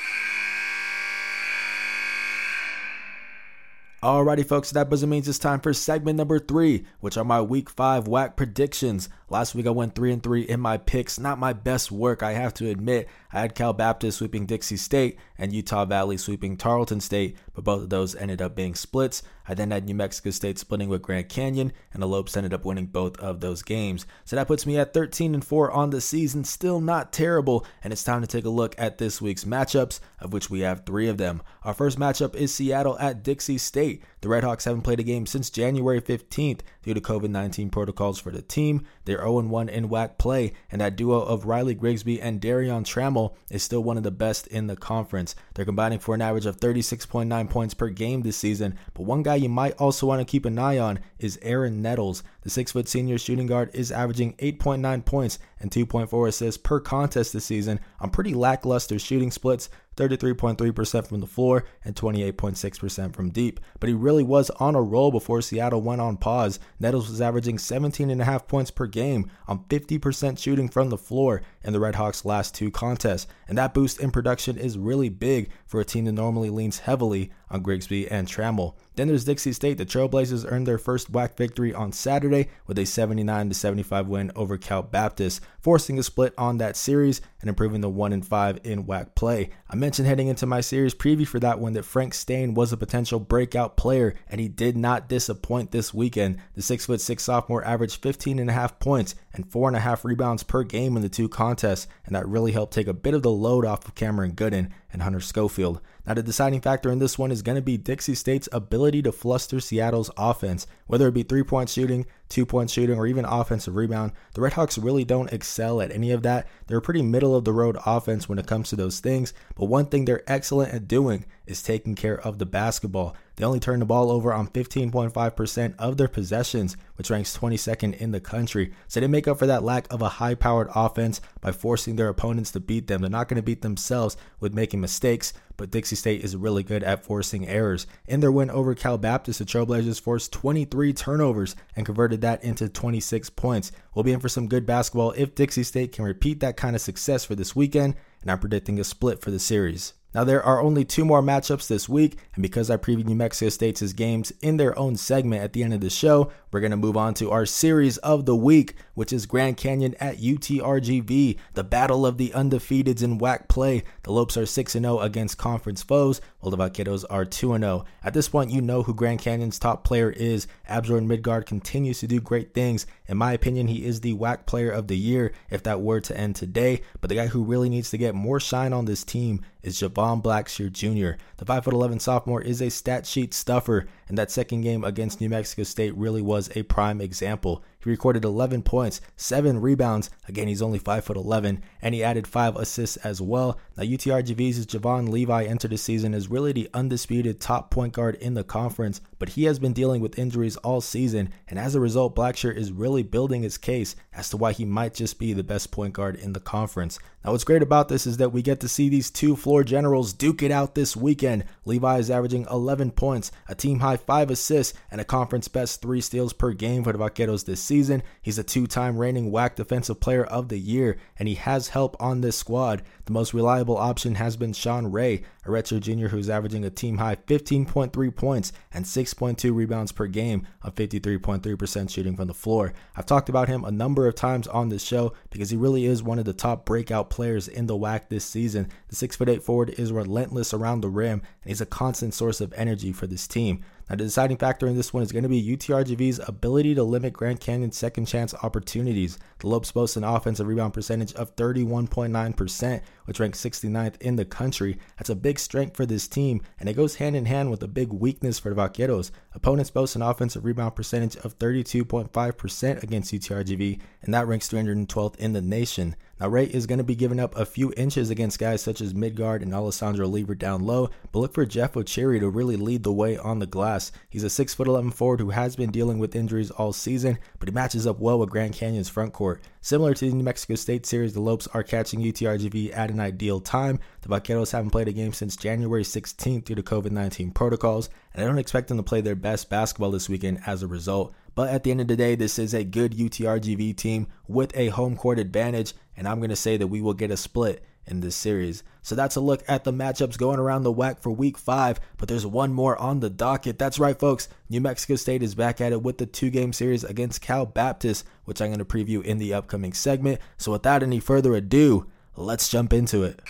Alrighty, 4.02 4.46
folks, 4.46 4.70
that 4.70 4.88
buzzer 4.88 5.06
means 5.06 5.26
it's 5.26 5.38
time 5.38 5.58
for 5.58 5.72
segment 5.72 6.16
number 6.16 6.38
three, 6.38 6.84
which 7.00 7.16
are 7.16 7.24
my 7.24 7.40
week 7.40 7.70
five 7.70 8.04
WAC 8.04 8.36
predictions. 8.36 9.08
Last 9.28 9.56
week 9.56 9.66
I 9.66 9.70
went 9.70 9.96
three 9.96 10.12
and 10.12 10.22
three 10.22 10.42
in 10.42 10.60
my 10.60 10.78
picks. 10.78 11.18
Not 11.18 11.40
my 11.40 11.52
best 11.52 11.90
work, 11.90 12.22
I 12.22 12.32
have 12.32 12.54
to 12.54 12.68
admit. 12.68 13.08
I 13.32 13.40
had 13.40 13.56
Cal 13.56 13.72
Baptist 13.72 14.18
sweeping 14.18 14.46
Dixie 14.46 14.76
State 14.76 15.18
and 15.36 15.52
Utah 15.52 15.84
Valley 15.84 16.16
sweeping 16.16 16.56
Tarleton 16.56 17.00
State, 17.00 17.36
but 17.52 17.64
both 17.64 17.82
of 17.82 17.90
those 17.90 18.14
ended 18.14 18.40
up 18.40 18.54
being 18.54 18.76
splits. 18.76 19.24
I 19.48 19.54
then 19.54 19.72
had 19.72 19.84
New 19.84 19.94
Mexico 19.94 20.30
State 20.30 20.58
splitting 20.58 20.88
with 20.88 21.02
Grand 21.02 21.28
Canyon, 21.28 21.72
and 21.92 22.02
the 22.02 22.32
ended 22.36 22.54
up 22.54 22.64
winning 22.64 22.86
both 22.86 23.18
of 23.18 23.40
those 23.40 23.62
games. 23.62 24.06
So 24.24 24.36
that 24.36 24.46
puts 24.46 24.64
me 24.64 24.78
at 24.78 24.94
13 24.94 25.34
and 25.34 25.44
4 25.44 25.70
on 25.70 25.90
the 25.90 26.00
season, 26.00 26.44
still 26.44 26.80
not 26.80 27.12
terrible. 27.12 27.66
And 27.82 27.92
it's 27.92 28.04
time 28.04 28.20
to 28.20 28.26
take 28.26 28.44
a 28.44 28.50
look 28.50 28.74
at 28.78 28.98
this 28.98 29.20
week's 29.20 29.44
matchups, 29.44 30.00
of 30.20 30.32
which 30.32 30.50
we 30.50 30.60
have 30.60 30.84
three 30.84 31.08
of 31.08 31.18
them. 31.18 31.42
Our 31.62 31.74
first 31.74 31.98
matchup 31.98 32.34
is 32.34 32.54
Seattle 32.54 32.98
at 32.98 33.22
Dixie 33.22 33.58
State. 33.58 34.02
The 34.26 34.32
Redhawks 34.32 34.64
haven't 34.64 34.82
played 34.82 34.98
a 34.98 35.04
game 35.04 35.24
since 35.24 35.50
January 35.50 36.00
15th 36.00 36.62
due 36.82 36.94
to 36.94 37.00
COVID 37.00 37.30
19 37.30 37.70
protocols 37.70 38.18
for 38.18 38.32
the 38.32 38.42
team. 38.42 38.84
They're 39.04 39.18
0 39.18 39.42
1 39.42 39.68
in 39.68 39.88
WAC 39.88 40.18
play, 40.18 40.52
and 40.68 40.80
that 40.80 40.96
duo 40.96 41.20
of 41.20 41.46
Riley 41.46 41.74
Grigsby 41.74 42.20
and 42.20 42.40
Darion 42.40 42.82
Trammell 42.82 43.36
is 43.52 43.62
still 43.62 43.84
one 43.84 43.96
of 43.96 44.02
the 44.02 44.10
best 44.10 44.48
in 44.48 44.66
the 44.66 44.74
conference. 44.74 45.36
They're 45.54 45.64
combining 45.64 46.00
for 46.00 46.12
an 46.12 46.22
average 46.22 46.44
of 46.44 46.58
36.9 46.58 47.48
points 47.48 47.74
per 47.74 47.88
game 47.88 48.22
this 48.22 48.36
season, 48.36 48.76
but 48.94 49.04
one 49.04 49.22
guy 49.22 49.36
you 49.36 49.48
might 49.48 49.80
also 49.80 50.08
want 50.08 50.18
to 50.18 50.24
keep 50.24 50.44
an 50.44 50.58
eye 50.58 50.78
on 50.78 50.98
is 51.20 51.38
Aaron 51.42 51.80
Nettles. 51.80 52.24
The 52.42 52.50
six 52.50 52.72
foot 52.72 52.88
senior 52.88 53.18
shooting 53.18 53.46
guard 53.46 53.70
is 53.74 53.92
averaging 53.92 54.32
8.9 54.38 55.04
points 55.04 55.38
and 55.60 55.70
2.4 55.70 56.28
assists 56.28 56.60
per 56.62 56.80
contest 56.80 57.32
this 57.32 57.44
season 57.46 57.80
on 58.00 58.10
pretty 58.10 58.34
lackluster 58.34 58.98
shooting 58.98 59.30
splits, 59.30 59.68
33.3% 59.96 61.06
from 61.08 61.20
the 61.20 61.26
floor 61.26 61.64
and 61.84 61.96
28.6% 61.96 63.14
from 63.14 63.30
deep. 63.30 63.60
But 63.80 63.88
he 63.88 63.94
really 63.94 64.22
was 64.22 64.50
on 64.50 64.74
a 64.74 64.82
roll 64.82 65.10
before 65.10 65.40
Seattle 65.40 65.80
went 65.80 66.00
on 66.00 66.18
pause. 66.18 66.58
Nettles 66.78 67.08
was 67.08 67.20
averaging 67.20 67.56
17.5 67.56 68.46
points 68.46 68.70
per 68.70 68.86
game 68.86 69.30
on 69.48 69.64
50% 69.64 70.38
shooting 70.38 70.68
from 70.68 70.90
the 70.90 70.98
floor 70.98 71.42
in 71.66 71.72
the 71.72 71.80
Redhawks' 71.80 72.24
last 72.24 72.54
two 72.54 72.70
contests. 72.70 73.26
And 73.48 73.58
that 73.58 73.74
boost 73.74 74.00
in 74.00 74.10
production 74.10 74.56
is 74.56 74.78
really 74.78 75.08
big 75.08 75.50
for 75.66 75.80
a 75.80 75.84
team 75.84 76.04
that 76.06 76.12
normally 76.12 76.48
leans 76.48 76.78
heavily 76.78 77.32
on 77.50 77.62
Grigsby 77.62 78.08
and 78.08 78.26
Trammell. 78.26 78.74
Then 78.94 79.08
there's 79.08 79.24
Dixie 79.24 79.52
State. 79.52 79.76
The 79.76 79.84
Trailblazers 79.84 80.50
earned 80.50 80.66
their 80.66 80.78
first 80.78 81.12
WAC 81.12 81.36
victory 81.36 81.74
on 81.74 81.92
Saturday 81.92 82.48
with 82.66 82.78
a 82.78 82.86
79 82.86 83.52
75 83.52 84.08
win 84.08 84.32
over 84.34 84.56
Cal 84.56 84.82
Baptist, 84.82 85.42
forcing 85.60 85.98
a 85.98 86.02
split 86.02 86.32
on 86.38 86.58
that 86.58 86.76
series 86.76 87.20
and 87.40 87.48
improving 87.48 87.82
the 87.82 87.90
1 87.90 88.22
5 88.22 88.60
in 88.64 88.84
WAC 88.84 89.14
play. 89.14 89.50
I 89.68 89.76
mentioned 89.76 90.08
heading 90.08 90.28
into 90.28 90.46
my 90.46 90.62
series 90.62 90.94
preview 90.94 91.26
for 91.26 91.38
that 91.40 91.60
one 91.60 91.74
that 91.74 91.84
Frank 91.84 92.14
Staine 92.14 92.54
was 92.54 92.72
a 92.72 92.76
potential 92.76 93.20
breakout 93.20 93.76
player, 93.76 94.14
and 94.28 94.40
he 94.40 94.48
did 94.48 94.76
not 94.76 95.08
disappoint 95.08 95.72
this 95.72 95.92
weekend. 95.92 96.38
The 96.54 96.62
6'6 96.62 97.20
sophomore 97.20 97.64
averaged 97.64 98.02
15.5 98.02 98.80
points 98.80 99.14
and 99.34 99.48
4.5 99.48 100.04
rebounds 100.04 100.42
per 100.42 100.62
game 100.62 100.96
in 100.96 101.02
the 101.02 101.08
two 101.08 101.28
contests, 101.28 101.55
and 101.64 102.14
that 102.14 102.28
really 102.28 102.52
helped 102.52 102.74
take 102.74 102.86
a 102.86 102.94
bit 102.94 103.14
of 103.14 103.22
the 103.22 103.30
load 103.30 103.64
off 103.64 103.86
of 103.86 103.94
Cameron 103.94 104.32
Gooden 104.32 104.70
and 104.92 105.02
Hunter 105.02 105.20
Schofield. 105.20 105.80
Now, 106.06 106.14
the 106.14 106.22
deciding 106.22 106.60
factor 106.60 106.90
in 106.90 107.00
this 107.00 107.18
one 107.18 107.32
is 107.32 107.42
going 107.42 107.56
to 107.56 107.62
be 107.62 107.76
Dixie 107.76 108.14
State's 108.14 108.48
ability 108.52 109.02
to 109.02 109.12
fluster 109.12 109.58
Seattle's 109.58 110.10
offense, 110.16 110.66
whether 110.86 111.08
it 111.08 111.14
be 111.14 111.24
three 111.24 111.42
point 111.42 111.68
shooting, 111.68 112.06
two 112.28 112.46
point 112.46 112.70
shooting, 112.70 112.96
or 112.96 113.06
even 113.06 113.24
offensive 113.24 113.74
rebound. 113.74 114.12
The 114.34 114.40
Redhawks 114.40 114.82
really 114.82 115.04
don't 115.04 115.32
excel 115.32 115.80
at 115.80 115.90
any 115.90 116.12
of 116.12 116.22
that. 116.22 116.46
They're 116.68 116.80
pretty 116.80 117.02
middle 117.02 117.34
of 117.34 117.44
the 117.44 117.52
road 117.52 117.76
offense 117.84 118.28
when 118.28 118.38
it 118.38 118.46
comes 118.46 118.68
to 118.70 118.76
those 118.76 119.00
things, 119.00 119.34
but 119.56 119.66
one 119.66 119.86
thing 119.86 120.04
they're 120.04 120.22
excellent 120.30 120.72
at 120.72 120.86
doing 120.86 121.24
is 121.46 121.62
taking 121.62 121.94
care 121.94 122.20
of 122.20 122.38
the 122.38 122.46
basketball. 122.46 123.16
They 123.36 123.44
only 123.44 123.60
turn 123.60 123.80
the 123.80 123.86
ball 123.86 124.10
over 124.10 124.32
on 124.32 124.48
15.5% 124.48 125.74
of 125.78 125.96
their 125.96 126.08
possessions, 126.08 126.76
which 126.96 127.10
ranks 127.10 127.36
22nd 127.36 127.96
in 127.98 128.10
the 128.10 128.20
country. 128.20 128.72
So 128.88 128.98
they 128.98 129.06
make 129.06 129.28
up 129.28 129.38
for 129.38 129.46
that 129.46 129.62
lack 129.62 129.92
of 129.92 130.00
a 130.02 130.08
high 130.08 130.34
powered 130.34 130.68
offense 130.74 131.20
by 131.40 131.52
forcing 131.52 131.96
their 131.96 132.08
opponents 132.08 132.50
to 132.52 132.60
beat 132.60 132.86
them. 132.86 133.02
They're 133.02 133.10
not 133.10 133.28
going 133.28 133.36
to 133.36 133.42
beat 133.42 133.62
themselves 133.62 134.16
with 134.40 134.54
making 134.54 134.80
mistakes, 134.80 135.34
but 135.56 135.70
Dixie 135.70 135.96
State 135.96 136.24
is 136.24 136.36
really 136.36 136.62
good 136.62 136.82
at 136.82 137.04
forcing 137.04 137.46
errors. 137.46 137.86
In 138.06 138.20
their 138.20 138.32
win 138.32 138.50
over 138.50 138.74
Cal 138.74 138.98
Baptist, 138.98 139.38
the 139.38 139.44
Trailblazers 139.44 140.00
forced 140.00 140.32
23 140.32 140.92
turnovers 140.92 141.56
and 141.74 141.86
converted 141.86 142.20
that 142.20 142.42
into 142.44 142.68
26 142.68 143.30
points. 143.30 143.72
We'll 143.94 144.02
be 144.02 144.12
in 144.12 144.20
for 144.20 144.28
some 144.28 144.48
good 144.48 144.66
basketball 144.66 145.12
if 145.12 145.34
Dixie 145.34 145.62
State 145.62 145.92
can 145.92 146.04
repeat 146.04 146.40
that 146.40 146.56
kind 146.56 146.76
of 146.76 146.82
success 146.82 147.24
for 147.24 147.34
this 147.34 147.56
weekend, 147.56 147.94
and 148.22 148.30
I'm 148.30 148.38
predicting 148.38 148.78
a 148.78 148.84
split 148.84 149.20
for 149.20 149.30
the 149.30 149.38
series. 149.38 149.94
Now, 150.16 150.24
there 150.24 150.42
are 150.42 150.62
only 150.62 150.86
two 150.86 151.04
more 151.04 151.20
matchups 151.20 151.68
this 151.68 151.90
week, 151.90 152.16
and 152.34 152.42
because 152.42 152.70
I 152.70 152.78
previewed 152.78 153.04
New 153.04 153.14
Mexico 153.14 153.50
State's 153.50 153.92
games 153.92 154.32
in 154.40 154.56
their 154.56 154.76
own 154.78 154.96
segment 154.96 155.42
at 155.42 155.52
the 155.52 155.62
end 155.62 155.74
of 155.74 155.82
the 155.82 155.90
show, 155.90 156.32
we're 156.50 156.60
going 156.60 156.70
to 156.70 156.76
move 156.78 156.96
on 156.96 157.12
to 157.14 157.30
our 157.30 157.44
series 157.44 157.98
of 157.98 158.24
the 158.24 158.34
week, 158.34 158.76
which 158.94 159.12
is 159.12 159.26
Grand 159.26 159.58
Canyon 159.58 159.94
at 160.00 160.16
UTRGV, 160.16 161.36
the 161.52 161.64
battle 161.64 162.06
of 162.06 162.16
the 162.16 162.30
undefeateds 162.30 163.02
in 163.02 163.18
WAC 163.18 163.46
play. 163.46 163.84
The 164.04 164.10
Lopes 164.10 164.38
are 164.38 164.46
6 164.46 164.72
0 164.72 165.00
against 165.00 165.36
conference 165.36 165.82
foes, 165.82 166.22
while 166.40 166.50
the 166.50 166.56
Vaqueros 166.56 167.04
are 167.10 167.26
2 167.26 167.58
0. 167.58 167.84
At 168.02 168.14
this 168.14 168.30
point, 168.30 168.50
you 168.50 168.62
know 168.62 168.84
who 168.84 168.94
Grand 168.94 169.18
Canyon's 169.18 169.58
top 169.58 169.84
player 169.84 170.10
is. 170.10 170.46
Asbjørn 170.66 171.06
Midtgaard 171.06 171.44
continues 171.44 171.98
to 172.00 172.06
do 172.06 172.22
great 172.22 172.54
things. 172.54 172.86
In 173.06 173.18
my 173.18 173.34
opinion, 173.34 173.66
he 173.66 173.84
is 173.84 174.00
the 174.00 174.14
WAC 174.14 174.46
player 174.46 174.70
of 174.70 174.88
the 174.88 174.96
year 174.96 175.34
if 175.50 175.62
that 175.64 175.82
were 175.82 176.00
to 176.00 176.16
end 176.16 176.36
today. 176.36 176.80
But 177.02 177.10
the 177.10 177.16
guy 177.16 177.26
who 177.26 177.44
really 177.44 177.68
needs 177.68 177.90
to 177.90 177.98
get 177.98 178.14
more 178.14 178.40
shine 178.40 178.72
on 178.72 178.86
this 178.86 179.04
team 179.04 179.44
is 179.66 179.80
Jovan 179.80 180.22
Blacksher 180.22 180.70
Jr. 180.70 181.20
The 181.38 181.44
5'11 181.44 182.00
sophomore 182.00 182.40
is 182.40 182.62
a 182.62 182.70
stat 182.70 183.04
sheet 183.04 183.34
stuffer, 183.34 183.86
and 184.08 184.16
that 184.18 184.30
second 184.30 184.62
game 184.62 184.84
against 184.84 185.20
New 185.20 185.28
Mexico 185.28 185.62
State 185.62 185.96
really 185.96 186.22
was 186.22 186.50
a 186.56 186.62
prime 186.64 187.00
example. 187.00 187.62
He 187.82 187.90
recorded 187.90 188.24
11 188.24 188.62
points, 188.62 189.00
7 189.16 189.60
rebounds. 189.60 190.10
Again, 190.26 190.48
he's 190.48 190.62
only 190.62 190.80
5'11, 190.80 191.60
and 191.80 191.94
he 191.94 192.02
added 192.02 192.26
5 192.26 192.56
assists 192.56 192.96
as 192.98 193.20
well. 193.20 193.60
Now, 193.76 193.84
UTRGV's 193.84 194.66
Javon 194.66 195.08
Levi 195.08 195.44
entered 195.44 195.70
the 195.70 195.78
season 195.78 196.12
as 196.12 196.28
really 196.28 196.52
the 196.52 196.68
undisputed 196.74 197.40
top 197.40 197.70
point 197.70 197.92
guard 197.92 198.16
in 198.16 198.34
the 198.34 198.42
conference, 198.42 199.00
but 199.18 199.30
he 199.30 199.44
has 199.44 199.60
been 199.60 199.72
dealing 199.72 200.00
with 200.00 200.18
injuries 200.18 200.56
all 200.58 200.80
season, 200.80 201.30
and 201.48 201.58
as 201.58 201.74
a 201.74 201.80
result, 201.80 202.16
Blacksher 202.16 202.54
is 202.54 202.72
really 202.72 203.04
building 203.04 203.42
his 203.42 203.56
case 203.56 203.94
as 204.12 204.28
to 204.30 204.36
why 204.36 204.52
he 204.52 204.64
might 204.64 204.94
just 204.94 205.18
be 205.18 205.32
the 205.32 205.44
best 205.44 205.70
point 205.70 205.94
guard 205.94 206.16
in 206.16 206.32
the 206.32 206.40
conference. 206.40 206.98
Now, 207.24 207.32
what's 207.32 207.44
great 207.44 207.62
about 207.62 207.88
this 207.88 208.06
is 208.06 208.16
that 208.18 208.32
we 208.32 208.42
get 208.42 208.60
to 208.60 208.68
see 208.68 208.88
these 208.88 209.10
two 209.10 209.36
floor 209.36 209.64
generals 209.64 210.12
duke 210.12 210.42
it 210.42 210.50
out 210.50 210.74
this 210.74 210.96
weekend. 210.96 211.44
Levi 211.64 211.98
is 211.98 212.10
averaging 212.10 212.46
11 212.50 212.92
points, 212.92 213.32
a 213.48 213.54
team 213.54 213.80
high 213.80 213.95
5 213.96 214.30
assists, 214.30 214.78
and 214.90 215.00
a 215.00 215.04
conference 215.04 215.48
best 215.48 215.82
3 215.82 216.00
steals 216.00 216.32
per 216.32 216.52
game 216.52 216.84
for 216.84 216.92
the 216.92 216.98
Vaqueros 216.98 217.44
this 217.44 217.60
season. 217.60 218.02
He's 218.22 218.38
a 218.38 218.44
two 218.44 218.66
time 218.66 218.98
reigning 218.98 219.30
WAC 219.30 219.54
Defensive 219.54 220.00
Player 220.00 220.24
of 220.24 220.48
the 220.48 220.58
Year, 220.58 220.96
and 221.18 221.28
he 221.28 221.34
has 221.36 221.68
help 221.68 221.96
on 222.00 222.20
this 222.20 222.36
squad. 222.36 222.82
The 223.06 223.12
most 223.12 223.34
reliable 223.34 223.76
option 223.76 224.16
has 224.16 224.36
been 224.36 224.52
Sean 224.52 224.90
Ray, 224.90 225.22
a 225.44 225.48
redshirt 225.48 225.80
junior 225.80 226.08
who's 226.08 226.28
averaging 226.28 226.64
a 226.64 226.70
team 226.70 226.98
high 226.98 227.16
15.3 227.16 228.14
points 228.14 228.52
and 228.72 228.84
6.2 228.84 229.54
rebounds 229.54 229.92
per 229.92 230.06
game 230.06 230.46
on 230.62 230.72
53.3% 230.72 231.90
shooting 231.90 232.16
from 232.16 232.26
the 232.26 232.34
floor. 232.34 232.72
I've 232.96 233.06
talked 233.06 233.28
about 233.28 233.48
him 233.48 233.64
a 233.64 233.70
number 233.70 234.06
of 234.06 234.14
times 234.14 234.46
on 234.48 234.68
this 234.68 234.82
show 234.82 235.12
because 235.30 235.50
he 235.50 235.56
really 235.56 235.86
is 235.86 236.02
one 236.02 236.18
of 236.18 236.24
the 236.24 236.32
top 236.32 236.64
breakout 236.64 237.10
players 237.10 237.48
in 237.48 237.66
the 237.66 237.76
WAC 237.76 238.08
this 238.08 238.24
season. 238.24 238.68
The 238.88 238.96
6'8 238.96 239.42
forward 239.42 239.70
is 239.70 239.92
relentless 239.92 240.52
around 240.52 240.80
the 240.80 240.88
rim, 240.88 241.22
and 241.42 241.48
he's 241.48 241.60
a 241.60 241.66
constant 241.66 242.14
source 242.14 242.40
of 242.40 242.52
energy 242.54 242.92
for 242.92 243.06
this 243.06 243.26
team. 243.26 243.64
Now, 243.88 243.94
the 243.94 244.04
deciding 244.04 244.38
factor 244.38 244.66
in 244.66 244.74
this 244.74 244.92
one 244.92 245.04
is 245.04 245.12
going 245.12 245.22
to 245.22 245.28
be 245.28 245.56
UTRGV's 245.56 246.20
ability 246.26 246.74
to 246.74 246.82
limit 246.82 247.12
Grand 247.12 247.40
Canyon's 247.40 247.76
second 247.76 248.06
chance 248.06 248.34
opportunities. 248.42 249.16
The 249.38 249.46
Lopes 249.46 249.70
boast 249.70 249.96
an 249.96 250.02
offensive 250.02 250.48
rebound 250.48 250.74
percentage 250.74 251.12
of 251.14 251.36
31.9%, 251.36 252.82
which 253.04 253.20
ranks 253.20 253.40
69th 253.40 254.00
in 254.00 254.16
the 254.16 254.24
country. 254.24 254.78
That's 254.98 255.10
a 255.10 255.14
big 255.14 255.38
strength 255.38 255.76
for 255.76 255.86
this 255.86 256.08
team, 256.08 256.42
and 256.58 256.68
it 256.68 256.74
goes 256.74 256.96
hand 256.96 257.14
in 257.14 257.26
hand 257.26 257.50
with 257.50 257.62
a 257.62 257.68
big 257.68 257.92
weakness 257.92 258.40
for 258.40 258.52
the 258.52 258.60
Vaqueros. 258.60 259.12
Opponents 259.34 259.70
boast 259.70 259.94
an 259.94 260.02
offensive 260.02 260.44
rebound 260.44 260.74
percentage 260.74 261.16
of 261.18 261.38
32.5% 261.38 262.82
against 262.82 263.14
UTRGV, 263.14 263.80
and 264.02 264.12
that 264.12 264.26
ranks 264.26 264.48
312th 264.48 265.16
in 265.16 265.32
the 265.32 265.42
nation. 265.42 265.94
Now, 266.18 266.28
Ray 266.28 266.46
is 266.46 266.66
going 266.66 266.78
to 266.78 266.84
be 266.84 266.94
giving 266.94 267.20
up 267.20 267.36
a 267.36 267.44
few 267.44 267.74
inches 267.76 268.08
against 268.08 268.38
guys 268.38 268.62
such 268.62 268.80
as 268.80 268.94
Midtgaard 268.94 269.42
and 269.42 269.52
Alessandro 269.52 270.06
Lever 270.06 270.34
down 270.34 270.64
low, 270.64 270.88
but 271.12 271.18
look 271.18 271.34
for 271.34 271.44
Jeff 271.44 271.74
Ocheri 271.74 272.20
to 272.20 272.30
really 272.30 272.56
lead 272.56 272.84
the 272.84 272.92
way 272.92 273.18
on 273.18 273.38
the 273.38 273.46
glass. 273.46 273.92
He's 274.08 274.24
a 274.24 274.28
6'11 274.28 274.94
forward 274.94 275.20
who 275.20 275.30
has 275.30 275.56
been 275.56 275.70
dealing 275.70 275.98
with 275.98 276.16
injuries 276.16 276.50
all 276.50 276.72
season, 276.72 277.18
but 277.38 277.50
he 277.50 277.54
matches 277.54 277.86
up 277.86 278.00
well 278.00 278.18
with 278.18 278.30
Grand 278.30 278.54
Canyon's 278.54 278.88
front 278.88 279.12
court. 279.12 279.42
Similar 279.60 279.92
to 279.92 280.08
the 280.08 280.16
New 280.16 280.24
Mexico 280.24 280.54
State 280.54 280.86
series, 280.86 281.12
the 281.12 281.20
Lopes 281.20 281.48
are 281.48 281.62
catching 281.62 282.00
UTRGV 282.00 282.74
at 282.74 282.90
an 282.90 282.98
ideal 282.98 283.40
time. 283.40 283.78
The 284.00 284.08
Vaqueros 284.08 284.52
haven't 284.52 284.70
played 284.70 284.88
a 284.88 284.92
game 284.92 285.12
since 285.12 285.36
January 285.36 285.82
16th 285.82 286.44
due 286.44 286.54
to 286.54 286.62
COVID 286.62 286.92
19 286.92 287.32
protocols, 287.32 287.90
and 288.14 288.24
I 288.24 288.26
don't 288.26 288.38
expect 288.38 288.68
them 288.68 288.78
to 288.78 288.82
play 288.82 289.02
their 289.02 289.16
best 289.16 289.50
basketball 289.50 289.90
this 289.90 290.08
weekend 290.08 290.40
as 290.46 290.62
a 290.62 290.66
result. 290.66 291.14
But 291.36 291.50
at 291.50 291.62
the 291.62 291.70
end 291.70 291.82
of 291.82 291.86
the 291.86 291.96
day, 291.96 292.16
this 292.16 292.38
is 292.38 292.54
a 292.54 292.64
good 292.64 292.92
UTRGV 292.92 293.76
team 293.76 294.08
with 294.26 294.56
a 294.56 294.68
home 294.68 294.96
court 294.96 295.20
advantage, 295.20 295.74
and 295.96 296.08
I'm 296.08 296.18
going 296.18 296.30
to 296.30 296.36
say 296.36 296.56
that 296.56 296.66
we 296.66 296.80
will 296.80 296.94
get 296.94 297.12
a 297.12 297.16
split 297.16 297.62
in 297.86 298.00
this 298.00 298.16
series. 298.16 298.62
So 298.82 298.94
that's 298.94 299.16
a 299.16 299.20
look 299.20 299.44
at 299.46 299.64
the 299.64 299.72
matchups 299.72 300.18
going 300.18 300.38
around 300.38 300.62
the 300.62 300.72
WAC 300.72 300.98
for 300.98 301.10
week 301.10 301.36
five, 301.36 301.78
but 301.98 302.08
there's 302.08 302.26
one 302.26 302.54
more 302.54 302.76
on 302.78 303.00
the 303.00 303.10
docket. 303.10 303.58
That's 303.58 303.78
right, 303.78 303.98
folks. 303.98 304.28
New 304.48 304.62
Mexico 304.62 304.96
State 304.96 305.22
is 305.22 305.34
back 305.34 305.60
at 305.60 305.72
it 305.72 305.82
with 305.82 305.98
the 305.98 306.06
two 306.06 306.30
game 306.30 306.54
series 306.54 306.84
against 306.84 307.20
Cal 307.20 307.44
Baptist, 307.44 308.06
which 308.24 308.40
I'm 308.40 308.48
going 308.48 308.58
to 308.58 308.64
preview 308.64 309.04
in 309.04 309.18
the 309.18 309.34
upcoming 309.34 309.74
segment. 309.74 310.20
So 310.38 310.52
without 310.52 310.82
any 310.82 311.00
further 311.00 311.34
ado, 311.34 311.86
let's 312.16 312.48
jump 312.48 312.72
into 312.72 313.02
it. 313.02 313.20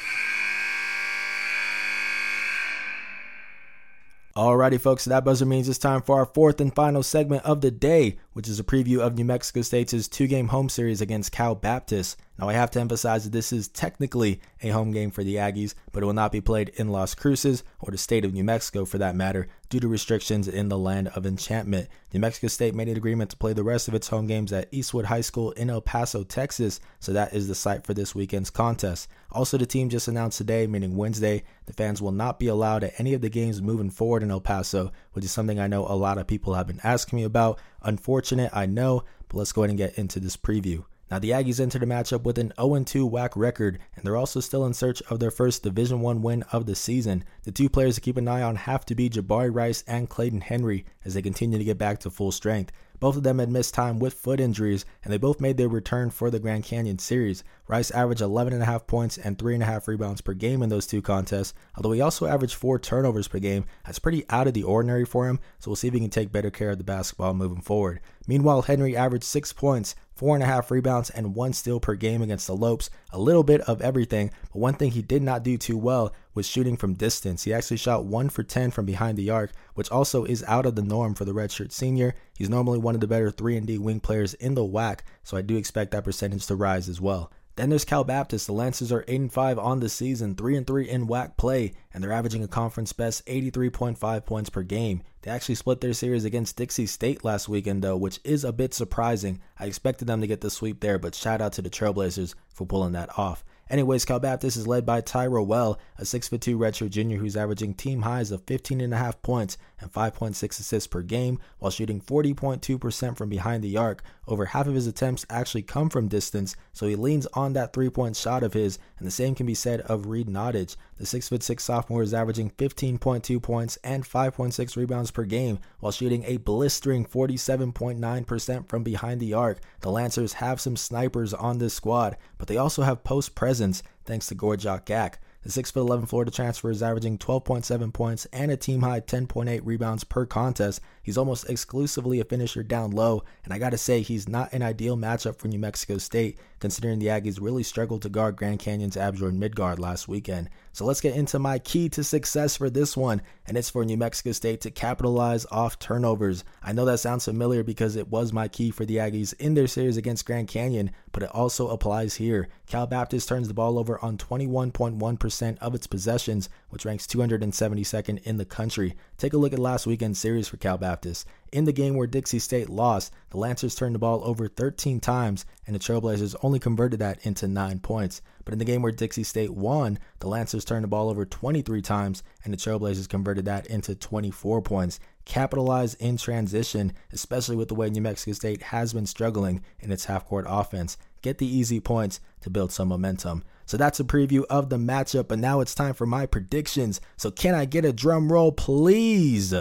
Alrighty, 4.36 4.78
folks, 4.78 5.06
that 5.06 5.24
buzzer 5.24 5.46
means 5.46 5.66
it's 5.66 5.78
time 5.78 6.02
for 6.02 6.18
our 6.18 6.26
fourth 6.26 6.60
and 6.60 6.74
final 6.74 7.02
segment 7.02 7.42
of 7.46 7.62
the 7.62 7.70
day, 7.70 8.18
which 8.34 8.48
is 8.48 8.60
a 8.60 8.64
preview 8.64 8.98
of 8.98 9.14
New 9.14 9.24
Mexico 9.24 9.62
State's 9.62 10.08
two 10.08 10.26
game 10.26 10.48
home 10.48 10.68
series 10.68 11.00
against 11.00 11.32
Cal 11.32 11.54
Baptist. 11.54 12.18
Now, 12.38 12.50
I 12.50 12.52
have 12.52 12.70
to 12.72 12.80
emphasize 12.80 13.24
that 13.24 13.32
this 13.32 13.50
is 13.50 13.66
technically 13.66 14.42
a 14.62 14.68
home 14.68 14.92
game 14.92 15.10
for 15.10 15.24
the 15.24 15.36
Aggies, 15.36 15.72
but 15.90 16.02
it 16.02 16.06
will 16.06 16.12
not 16.12 16.32
be 16.32 16.42
played 16.42 16.68
in 16.74 16.90
Las 16.90 17.14
Cruces 17.14 17.64
or 17.80 17.90
the 17.90 17.96
state 17.96 18.26
of 18.26 18.34
New 18.34 18.44
Mexico 18.44 18.84
for 18.84 18.98
that 18.98 19.16
matter, 19.16 19.48
due 19.68 19.80
to 19.80 19.88
restrictions 19.88 20.48
in 20.48 20.68
the 20.68 20.78
land 20.78 21.08
of 21.08 21.26
enchantment. 21.26 21.88
New 22.12 22.20
Mexico 22.20 22.48
State 22.48 22.74
made 22.74 22.88
an 22.88 22.96
agreement 22.96 23.30
to 23.30 23.36
play 23.36 23.52
the 23.52 23.64
rest 23.64 23.88
of 23.88 23.94
its 23.94 24.08
home 24.08 24.26
games 24.26 24.52
at 24.52 24.68
Eastwood 24.72 25.06
High 25.06 25.20
School 25.20 25.52
in 25.52 25.70
El 25.70 25.80
Paso, 25.80 26.22
Texas, 26.22 26.80
so 27.00 27.12
that 27.12 27.34
is 27.34 27.48
the 27.48 27.54
site 27.54 27.84
for 27.84 27.94
this 27.94 28.14
weekend's 28.14 28.50
contest. 28.50 29.08
Also, 29.32 29.58
the 29.58 29.66
team 29.66 29.88
just 29.88 30.08
announced 30.08 30.38
today, 30.38 30.66
meaning 30.66 30.96
Wednesday, 30.96 31.42
the 31.66 31.72
fans 31.72 32.00
will 32.00 32.12
not 32.12 32.38
be 32.38 32.46
allowed 32.46 32.84
at 32.84 32.98
any 32.98 33.14
of 33.14 33.20
the 33.20 33.28
games 33.28 33.60
moving 33.60 33.90
forward 33.90 34.22
in 34.22 34.30
El 34.30 34.40
Paso, 34.40 34.92
which 35.12 35.24
is 35.24 35.32
something 35.32 35.58
I 35.58 35.66
know 35.66 35.86
a 35.86 35.94
lot 35.94 36.18
of 36.18 36.26
people 36.26 36.54
have 36.54 36.66
been 36.66 36.80
asking 36.84 37.18
me 37.18 37.24
about. 37.24 37.58
Unfortunate, 37.82 38.50
I 38.52 38.66
know, 38.66 39.04
but 39.28 39.38
let's 39.38 39.52
go 39.52 39.62
ahead 39.62 39.70
and 39.70 39.78
get 39.78 39.98
into 39.98 40.20
this 40.20 40.36
preview. 40.36 40.84
Now 41.10 41.20
the 41.20 41.30
Aggies 41.30 41.60
enter 41.60 41.78
the 41.78 41.86
matchup 41.86 42.24
with 42.24 42.36
an 42.36 42.52
0-2 42.58 43.08
WAC 43.10 43.30
record, 43.36 43.78
and 43.94 44.04
they're 44.04 44.16
also 44.16 44.40
still 44.40 44.66
in 44.66 44.74
search 44.74 45.00
of 45.02 45.20
their 45.20 45.30
first 45.30 45.62
Division 45.62 46.00
One 46.00 46.20
win 46.20 46.42
of 46.52 46.66
the 46.66 46.74
season. 46.74 47.24
The 47.44 47.52
two 47.52 47.68
players 47.68 47.94
to 47.94 48.00
keep 48.00 48.16
an 48.16 48.26
eye 48.26 48.42
on 48.42 48.56
have 48.56 48.84
to 48.86 48.94
be 48.94 49.08
Jabari 49.08 49.54
Rice 49.54 49.84
and 49.86 50.08
Clayton 50.08 50.40
Henry 50.40 50.84
as 51.04 51.14
they 51.14 51.22
continue 51.22 51.58
to 51.58 51.64
get 51.64 51.78
back 51.78 52.00
to 52.00 52.10
full 52.10 52.32
strength. 52.32 52.72
Both 52.98 53.18
of 53.18 53.24
them 53.24 53.38
had 53.38 53.50
missed 53.50 53.74
time 53.74 53.98
with 53.98 54.14
foot 54.14 54.40
injuries, 54.40 54.86
and 55.04 55.12
they 55.12 55.18
both 55.18 55.38
made 55.38 55.58
their 55.58 55.68
return 55.68 56.08
for 56.08 56.30
the 56.30 56.40
Grand 56.40 56.64
Canyon 56.64 56.98
Series. 56.98 57.44
Rice 57.68 57.90
averaged 57.90 58.22
11.5 58.22 58.86
points 58.86 59.18
and 59.18 59.36
3.5 59.36 59.86
rebounds 59.86 60.22
per 60.22 60.32
game 60.32 60.62
in 60.62 60.70
those 60.70 60.86
two 60.86 61.02
contests, 61.02 61.52
although 61.76 61.92
he 61.92 62.00
also 62.00 62.26
averaged 62.26 62.54
4 62.54 62.78
turnovers 62.78 63.28
per 63.28 63.38
game. 63.38 63.66
That's 63.84 63.98
pretty 63.98 64.24
out 64.30 64.48
of 64.48 64.54
the 64.54 64.62
ordinary 64.62 65.04
for 65.04 65.28
him, 65.28 65.40
so 65.58 65.70
we'll 65.70 65.76
see 65.76 65.88
if 65.88 65.94
he 65.94 66.00
can 66.00 66.08
take 66.08 66.32
better 66.32 66.50
care 66.50 66.70
of 66.70 66.78
the 66.78 66.84
basketball 66.84 67.34
moving 67.34 67.60
forward. 67.60 68.00
Meanwhile, 68.26 68.62
Henry 68.62 68.96
averaged 68.96 69.24
6 69.24 69.52
points, 69.52 69.94
four 70.16 70.34
and 70.34 70.42
a 70.42 70.46
half 70.46 70.70
rebounds, 70.70 71.10
and 71.10 71.34
one 71.34 71.52
steal 71.52 71.78
per 71.78 71.94
game 71.94 72.22
against 72.22 72.46
the 72.46 72.56
Lopes. 72.56 72.90
A 73.12 73.18
little 73.18 73.44
bit 73.44 73.60
of 73.62 73.82
everything, 73.82 74.30
but 74.52 74.58
one 74.58 74.74
thing 74.74 74.90
he 74.90 75.02
did 75.02 75.22
not 75.22 75.42
do 75.42 75.56
too 75.56 75.76
well 75.76 76.12
was 76.34 76.48
shooting 76.48 76.76
from 76.76 76.94
distance. 76.94 77.44
He 77.44 77.52
actually 77.52 77.76
shot 77.76 78.06
1 78.06 78.30
for 78.30 78.42
10 78.42 78.70
from 78.70 78.86
behind 78.86 79.16
the 79.18 79.30
arc, 79.30 79.52
which 79.74 79.90
also 79.90 80.24
is 80.24 80.42
out 80.48 80.66
of 80.66 80.74
the 80.74 80.82
norm 80.82 81.14
for 81.14 81.24
the 81.24 81.34
redshirt 81.34 81.70
senior. 81.70 82.14
He's 82.36 82.50
normally 82.50 82.78
one 82.78 82.94
of 82.94 83.00
the 83.00 83.06
better 83.06 83.30
3 83.30 83.58
and 83.58 83.66
D 83.66 83.78
wing 83.78 84.00
players 84.00 84.34
in 84.34 84.54
the 84.54 84.64
WAC, 84.64 85.00
so 85.22 85.36
I 85.36 85.42
do 85.42 85.56
expect 85.56 85.90
that 85.92 86.04
percentage 86.04 86.46
to 86.46 86.56
rise 86.56 86.88
as 86.88 87.00
well. 87.00 87.30
Then 87.56 87.70
there's 87.70 87.86
Cal 87.86 88.04
Baptist. 88.04 88.46
The 88.46 88.52
Lancers 88.52 88.92
are 88.92 89.04
8 89.08 89.20
and 89.20 89.32
5 89.32 89.58
on 89.58 89.80
the 89.80 89.88
season, 89.88 90.34
3 90.34 90.58
and 90.58 90.66
3 90.66 90.88
in 90.88 91.06
WAC 91.08 91.38
play, 91.38 91.72
and 91.92 92.04
they're 92.04 92.12
averaging 92.12 92.44
a 92.44 92.48
conference 92.48 92.92
best 92.92 93.24
83.5 93.26 94.26
points 94.26 94.50
per 94.50 94.62
game. 94.62 95.02
They 95.22 95.30
actually 95.30 95.54
split 95.54 95.80
their 95.80 95.94
series 95.94 96.26
against 96.26 96.56
Dixie 96.56 96.86
State 96.86 97.24
last 97.24 97.48
weekend 97.48 97.82
though, 97.82 97.96
which 97.96 98.20
is 98.24 98.44
a 98.44 98.52
bit 98.52 98.74
surprising. 98.74 99.40
I 99.58 99.64
expected 99.64 100.06
them 100.06 100.20
to 100.20 100.26
get 100.26 100.42
the 100.42 100.50
sweep 100.50 100.80
there, 100.80 100.98
but 100.98 101.14
shout 101.14 101.40
out 101.40 101.54
to 101.54 101.62
the 101.62 101.70
Trailblazers 101.70 102.34
for 102.52 102.66
pulling 102.66 102.92
that 102.92 103.18
off. 103.18 103.42
Anyways, 103.68 104.04
Cal 104.04 104.20
Baptist 104.20 104.56
is 104.56 104.68
led 104.68 104.86
by 104.86 105.00
Ty 105.00 105.26
Rowell, 105.26 105.80
a 105.98 106.02
6'2 106.02 106.56
redshirt 106.56 106.90
junior 106.90 107.18
who's 107.18 107.36
averaging 107.36 107.74
team 107.74 108.02
highs 108.02 108.30
of 108.30 108.46
15.5 108.46 109.22
points 109.22 109.58
and 109.80 109.92
5.6 109.92 110.60
assists 110.60 110.86
per 110.86 111.02
game 111.02 111.40
while 111.58 111.72
shooting 111.72 112.00
40.2% 112.00 113.16
from 113.16 113.28
behind 113.28 113.64
the 113.64 113.76
arc. 113.76 114.04
Over 114.28 114.46
half 114.46 114.66
of 114.66 114.74
his 114.74 114.86
attempts 114.86 115.24
actually 115.30 115.62
come 115.62 115.88
from 115.88 116.08
distance, 116.08 116.56
so 116.72 116.86
he 116.86 116.96
leans 116.96 117.26
on 117.34 117.52
that 117.52 117.72
three 117.72 117.90
point 117.90 118.16
shot 118.16 118.42
of 118.42 118.54
his, 118.54 118.78
and 118.98 119.06
the 119.06 119.12
same 119.12 119.34
can 119.34 119.46
be 119.46 119.54
said 119.54 119.82
of 119.82 120.06
Reed 120.06 120.28
Nottage. 120.28 120.76
The 120.96 121.04
6'6 121.04 121.60
sophomore 121.60 122.02
is 122.02 122.12
averaging 122.12 122.50
15.2 122.50 123.40
points 123.40 123.78
and 123.84 124.04
5.6 124.04 124.76
rebounds 124.76 125.10
per 125.10 125.24
game 125.24 125.60
while 125.78 125.92
shooting 125.92 126.24
a 126.24 126.38
blistering 126.38 127.04
47.9% 127.04 128.68
from 128.68 128.82
behind 128.82 129.20
the 129.20 129.34
arc. 129.34 129.58
The 129.80 129.90
Lancers 129.90 130.34
have 130.34 130.60
some 130.60 130.76
snipers 130.76 131.32
on 131.32 131.58
this 131.58 131.74
squad, 131.74 132.16
but 132.38 132.48
they 132.48 132.56
also 132.56 132.82
have 132.82 133.04
post 133.04 133.34
presence 133.34 133.82
thanks 134.04 134.26
to 134.26 134.34
Gorjok 134.34 134.86
Gak. 134.86 135.18
The 135.46 135.62
6'11 135.62 136.08
Florida 136.08 136.32
transfer 136.32 136.70
is 136.70 136.82
averaging 136.82 137.18
12.7 137.18 137.92
points 137.92 138.26
and 138.32 138.50
a 138.50 138.56
team 138.56 138.82
high 138.82 139.00
10.8 139.00 139.60
rebounds 139.62 140.02
per 140.02 140.26
contest. 140.26 140.80
He's 141.04 141.16
almost 141.16 141.48
exclusively 141.48 142.18
a 142.18 142.24
finisher 142.24 142.64
down 142.64 142.90
low, 142.90 143.22
and 143.44 143.54
I 143.54 143.58
gotta 143.60 143.78
say, 143.78 144.00
he's 144.00 144.28
not 144.28 144.52
an 144.52 144.62
ideal 144.62 144.96
matchup 144.96 145.36
for 145.36 145.46
New 145.46 145.60
Mexico 145.60 145.98
State, 145.98 146.40
considering 146.58 146.98
the 146.98 147.06
Aggies 147.06 147.40
really 147.40 147.62
struggled 147.62 148.02
to 148.02 148.08
guard 148.08 148.34
Grand 148.34 148.58
Canyon's 148.58 148.96
Asbjørn 148.96 149.38
Midtgaard 149.38 149.78
last 149.78 150.08
weekend. 150.08 150.50
So 150.76 150.84
let's 150.84 151.00
get 151.00 151.16
into 151.16 151.38
my 151.38 151.58
key 151.58 151.88
to 151.88 152.04
success 152.04 152.58
for 152.58 152.68
this 152.68 152.98
one, 152.98 153.22
and 153.46 153.56
it's 153.56 153.70
for 153.70 153.82
New 153.82 153.96
Mexico 153.96 154.32
State 154.32 154.60
to 154.60 154.70
capitalize 154.70 155.46
off 155.50 155.78
turnovers. 155.78 156.44
I 156.62 156.74
know 156.74 156.84
that 156.84 156.98
sounds 156.98 157.24
familiar 157.24 157.62
because 157.62 157.96
it 157.96 158.08
was 158.08 158.30
my 158.30 158.46
key 158.46 158.70
for 158.70 158.84
the 158.84 158.96
Aggies 158.96 159.32
in 159.38 159.54
their 159.54 159.68
series 159.68 159.96
against 159.96 160.26
Grand 160.26 160.48
Canyon, 160.48 160.90
but 161.12 161.22
it 161.22 161.30
also 161.34 161.68
applies 161.68 162.16
here. 162.16 162.48
Cal 162.66 162.86
Baptist 162.86 163.26
turns 163.26 163.48
the 163.48 163.54
ball 163.54 163.78
over 163.78 163.98
on 164.04 164.18
21.1% 164.18 165.58
of 165.60 165.74
its 165.74 165.86
possessions, 165.86 166.50
which 166.68 166.84
ranks 166.84 167.06
272nd 167.06 168.22
in 168.24 168.36
the 168.36 168.44
country. 168.44 168.96
Take 169.16 169.32
a 169.32 169.38
look 169.38 169.54
at 169.54 169.58
last 169.58 169.86
weekend's 169.86 170.18
series 170.18 170.46
for 170.46 170.58
Cal 170.58 170.76
Baptist. 170.76 171.26
In 171.56 171.64
the 171.64 171.72
game 171.72 171.94
where 171.96 172.06
Dixie 172.06 172.38
State 172.38 172.68
lost, 172.68 173.14
the 173.30 173.38
Lancers 173.38 173.74
turned 173.74 173.94
the 173.94 173.98
ball 173.98 174.20
over 174.24 174.46
13 174.46 175.00
times, 175.00 175.46
and 175.66 175.74
the 175.74 175.80
Trailblazers 175.80 176.36
only 176.42 176.58
converted 176.58 176.98
that 176.98 177.24
into 177.24 177.48
9 177.48 177.78
points. 177.78 178.20
But 178.44 178.52
in 178.52 178.58
the 178.58 178.66
game 178.66 178.82
where 178.82 178.92
Dixie 178.92 179.22
State 179.22 179.54
won, 179.54 179.98
the 180.18 180.28
Lancers 180.28 180.66
turned 180.66 180.84
the 180.84 180.88
ball 180.88 181.08
over 181.08 181.24
23 181.24 181.80
times, 181.80 182.22
and 182.44 182.52
the 182.52 182.58
Trailblazers 182.58 183.08
converted 183.08 183.46
that 183.46 183.66
into 183.68 183.94
24 183.94 184.60
points. 184.60 185.00
Capitalize 185.24 185.94
in 185.94 186.18
transition, 186.18 186.92
especially 187.10 187.56
with 187.56 187.68
the 187.68 187.74
way 187.74 187.88
New 187.88 188.02
Mexico 188.02 188.34
State 188.34 188.64
has 188.64 188.92
been 188.92 189.06
struggling 189.06 189.64
in 189.80 189.90
its 189.90 190.04
half 190.04 190.26
court 190.26 190.44
offense. 190.46 190.98
Get 191.22 191.38
the 191.38 191.46
easy 191.46 191.80
points 191.80 192.20
to 192.42 192.50
build 192.50 192.70
some 192.70 192.88
momentum. 192.88 193.42
So 193.64 193.78
that's 193.78 193.98
a 193.98 194.04
preview 194.04 194.44
of 194.50 194.68
the 194.68 194.76
matchup, 194.76 195.28
but 195.28 195.38
now 195.38 195.60
it's 195.60 195.74
time 195.74 195.94
for 195.94 196.04
my 196.04 196.26
predictions. 196.26 197.00
So, 197.16 197.30
can 197.30 197.54
I 197.54 197.64
get 197.64 197.86
a 197.86 197.94
drum 197.94 198.30
roll, 198.30 198.52
please? 198.52 199.54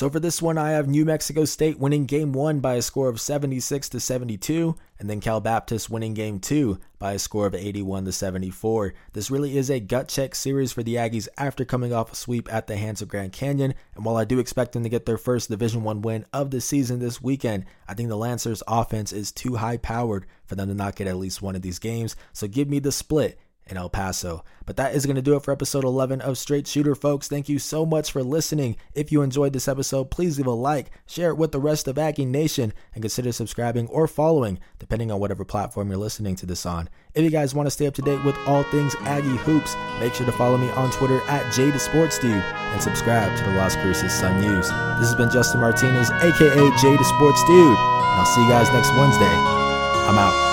So 0.00 0.08
for 0.08 0.18
this 0.18 0.40
one, 0.40 0.56
I 0.56 0.70
have 0.70 0.88
New 0.88 1.04
Mexico 1.04 1.44
State 1.44 1.78
winning 1.78 2.06
game 2.06 2.32
one 2.32 2.60
by 2.60 2.76
a 2.76 2.80
score 2.80 3.10
of 3.10 3.20
76 3.20 3.90
to 3.90 4.00
72, 4.00 4.74
and 4.98 5.10
then 5.10 5.20
Cal 5.20 5.42
Baptist 5.42 5.90
winning 5.90 6.14
game 6.14 6.40
two 6.40 6.78
by 6.98 7.12
a 7.12 7.18
score 7.18 7.44
of 7.44 7.54
81 7.54 8.06
to 8.06 8.12
74. 8.12 8.94
This 9.12 9.30
really 9.30 9.58
is 9.58 9.68
a 9.68 9.78
gut 9.78 10.08
check 10.08 10.34
series 10.34 10.72
for 10.72 10.82
the 10.82 10.94
Aggies 10.94 11.28
after 11.36 11.66
coming 11.66 11.92
off 11.92 12.14
a 12.14 12.16
sweep 12.16 12.50
at 12.50 12.66
the 12.66 12.78
hands 12.78 13.02
of 13.02 13.08
Grand 13.08 13.34
Canyon. 13.34 13.74
And 13.94 14.02
while 14.02 14.16
I 14.16 14.24
do 14.24 14.38
expect 14.38 14.72
them 14.72 14.84
to 14.84 14.88
get 14.88 15.04
their 15.04 15.18
first 15.18 15.50
Division 15.50 15.82
One 15.82 16.00
win 16.00 16.24
of 16.32 16.50
the 16.50 16.62
season 16.62 16.98
this 16.98 17.20
weekend, 17.20 17.66
I 17.86 17.92
think 17.92 18.08
the 18.08 18.16
Lancers' 18.16 18.62
offense 18.66 19.12
is 19.12 19.30
too 19.30 19.56
high 19.56 19.76
powered 19.76 20.24
for 20.46 20.54
them 20.54 20.68
to 20.68 20.74
not 20.74 20.96
get 20.96 21.08
at 21.08 21.18
least 21.18 21.42
one 21.42 21.56
of 21.56 21.60
these 21.60 21.78
games. 21.78 22.16
So 22.32 22.48
give 22.48 22.70
me 22.70 22.78
the 22.78 22.90
split 22.90 23.38
in 23.70 23.76
El 23.76 23.88
Paso. 23.88 24.44
But 24.66 24.76
that 24.76 24.94
is 24.94 25.06
going 25.06 25.16
to 25.16 25.22
do 25.22 25.36
it 25.36 25.42
for 25.42 25.52
episode 25.52 25.84
11 25.84 26.20
of 26.20 26.38
Straight 26.38 26.66
Shooter, 26.66 26.94
folks. 26.94 27.28
Thank 27.28 27.48
you 27.48 27.58
so 27.58 27.84
much 27.84 28.12
for 28.12 28.22
listening. 28.22 28.76
If 28.94 29.10
you 29.10 29.22
enjoyed 29.22 29.52
this 29.52 29.68
episode, 29.68 30.10
please 30.10 30.38
leave 30.38 30.46
a 30.46 30.50
like, 30.50 30.90
share 31.06 31.30
it 31.30 31.36
with 31.36 31.52
the 31.52 31.60
rest 31.60 31.88
of 31.88 31.98
Aggie 31.98 32.24
Nation, 32.24 32.72
and 32.94 33.02
consider 33.02 33.32
subscribing 33.32 33.88
or 33.88 34.06
following, 34.06 34.58
depending 34.78 35.10
on 35.10 35.20
whatever 35.20 35.44
platform 35.44 35.88
you're 35.88 35.98
listening 35.98 36.36
to 36.36 36.46
this 36.46 36.66
on. 36.66 36.88
If 37.14 37.24
you 37.24 37.30
guys 37.30 37.54
want 37.54 37.66
to 37.66 37.70
stay 37.70 37.86
up 37.86 37.94
to 37.94 38.02
date 38.02 38.24
with 38.24 38.36
all 38.46 38.62
things 38.64 38.94
Aggie 39.00 39.28
Hoops, 39.38 39.74
make 39.98 40.14
sure 40.14 40.26
to 40.26 40.32
follow 40.32 40.58
me 40.58 40.70
on 40.70 40.90
Twitter 40.92 41.20
at 41.22 41.52
JDeSportsDude 41.52 42.24
and 42.24 42.82
subscribe 42.82 43.36
to 43.38 43.44
the 43.44 43.56
Las 43.56 43.74
Cruces 43.76 44.12
Sun 44.12 44.40
News. 44.40 44.68
This 44.98 45.08
has 45.08 45.14
been 45.14 45.30
Justin 45.30 45.60
Martinez, 45.60 46.10
aka 46.10 46.70
JDeSportsDude, 46.78 47.76
and 47.76 48.20
I'll 48.20 48.26
see 48.26 48.42
you 48.42 48.48
guys 48.48 48.70
next 48.72 48.90
Wednesday. 48.94 49.24
I'm 49.26 50.18
out. 50.18 50.49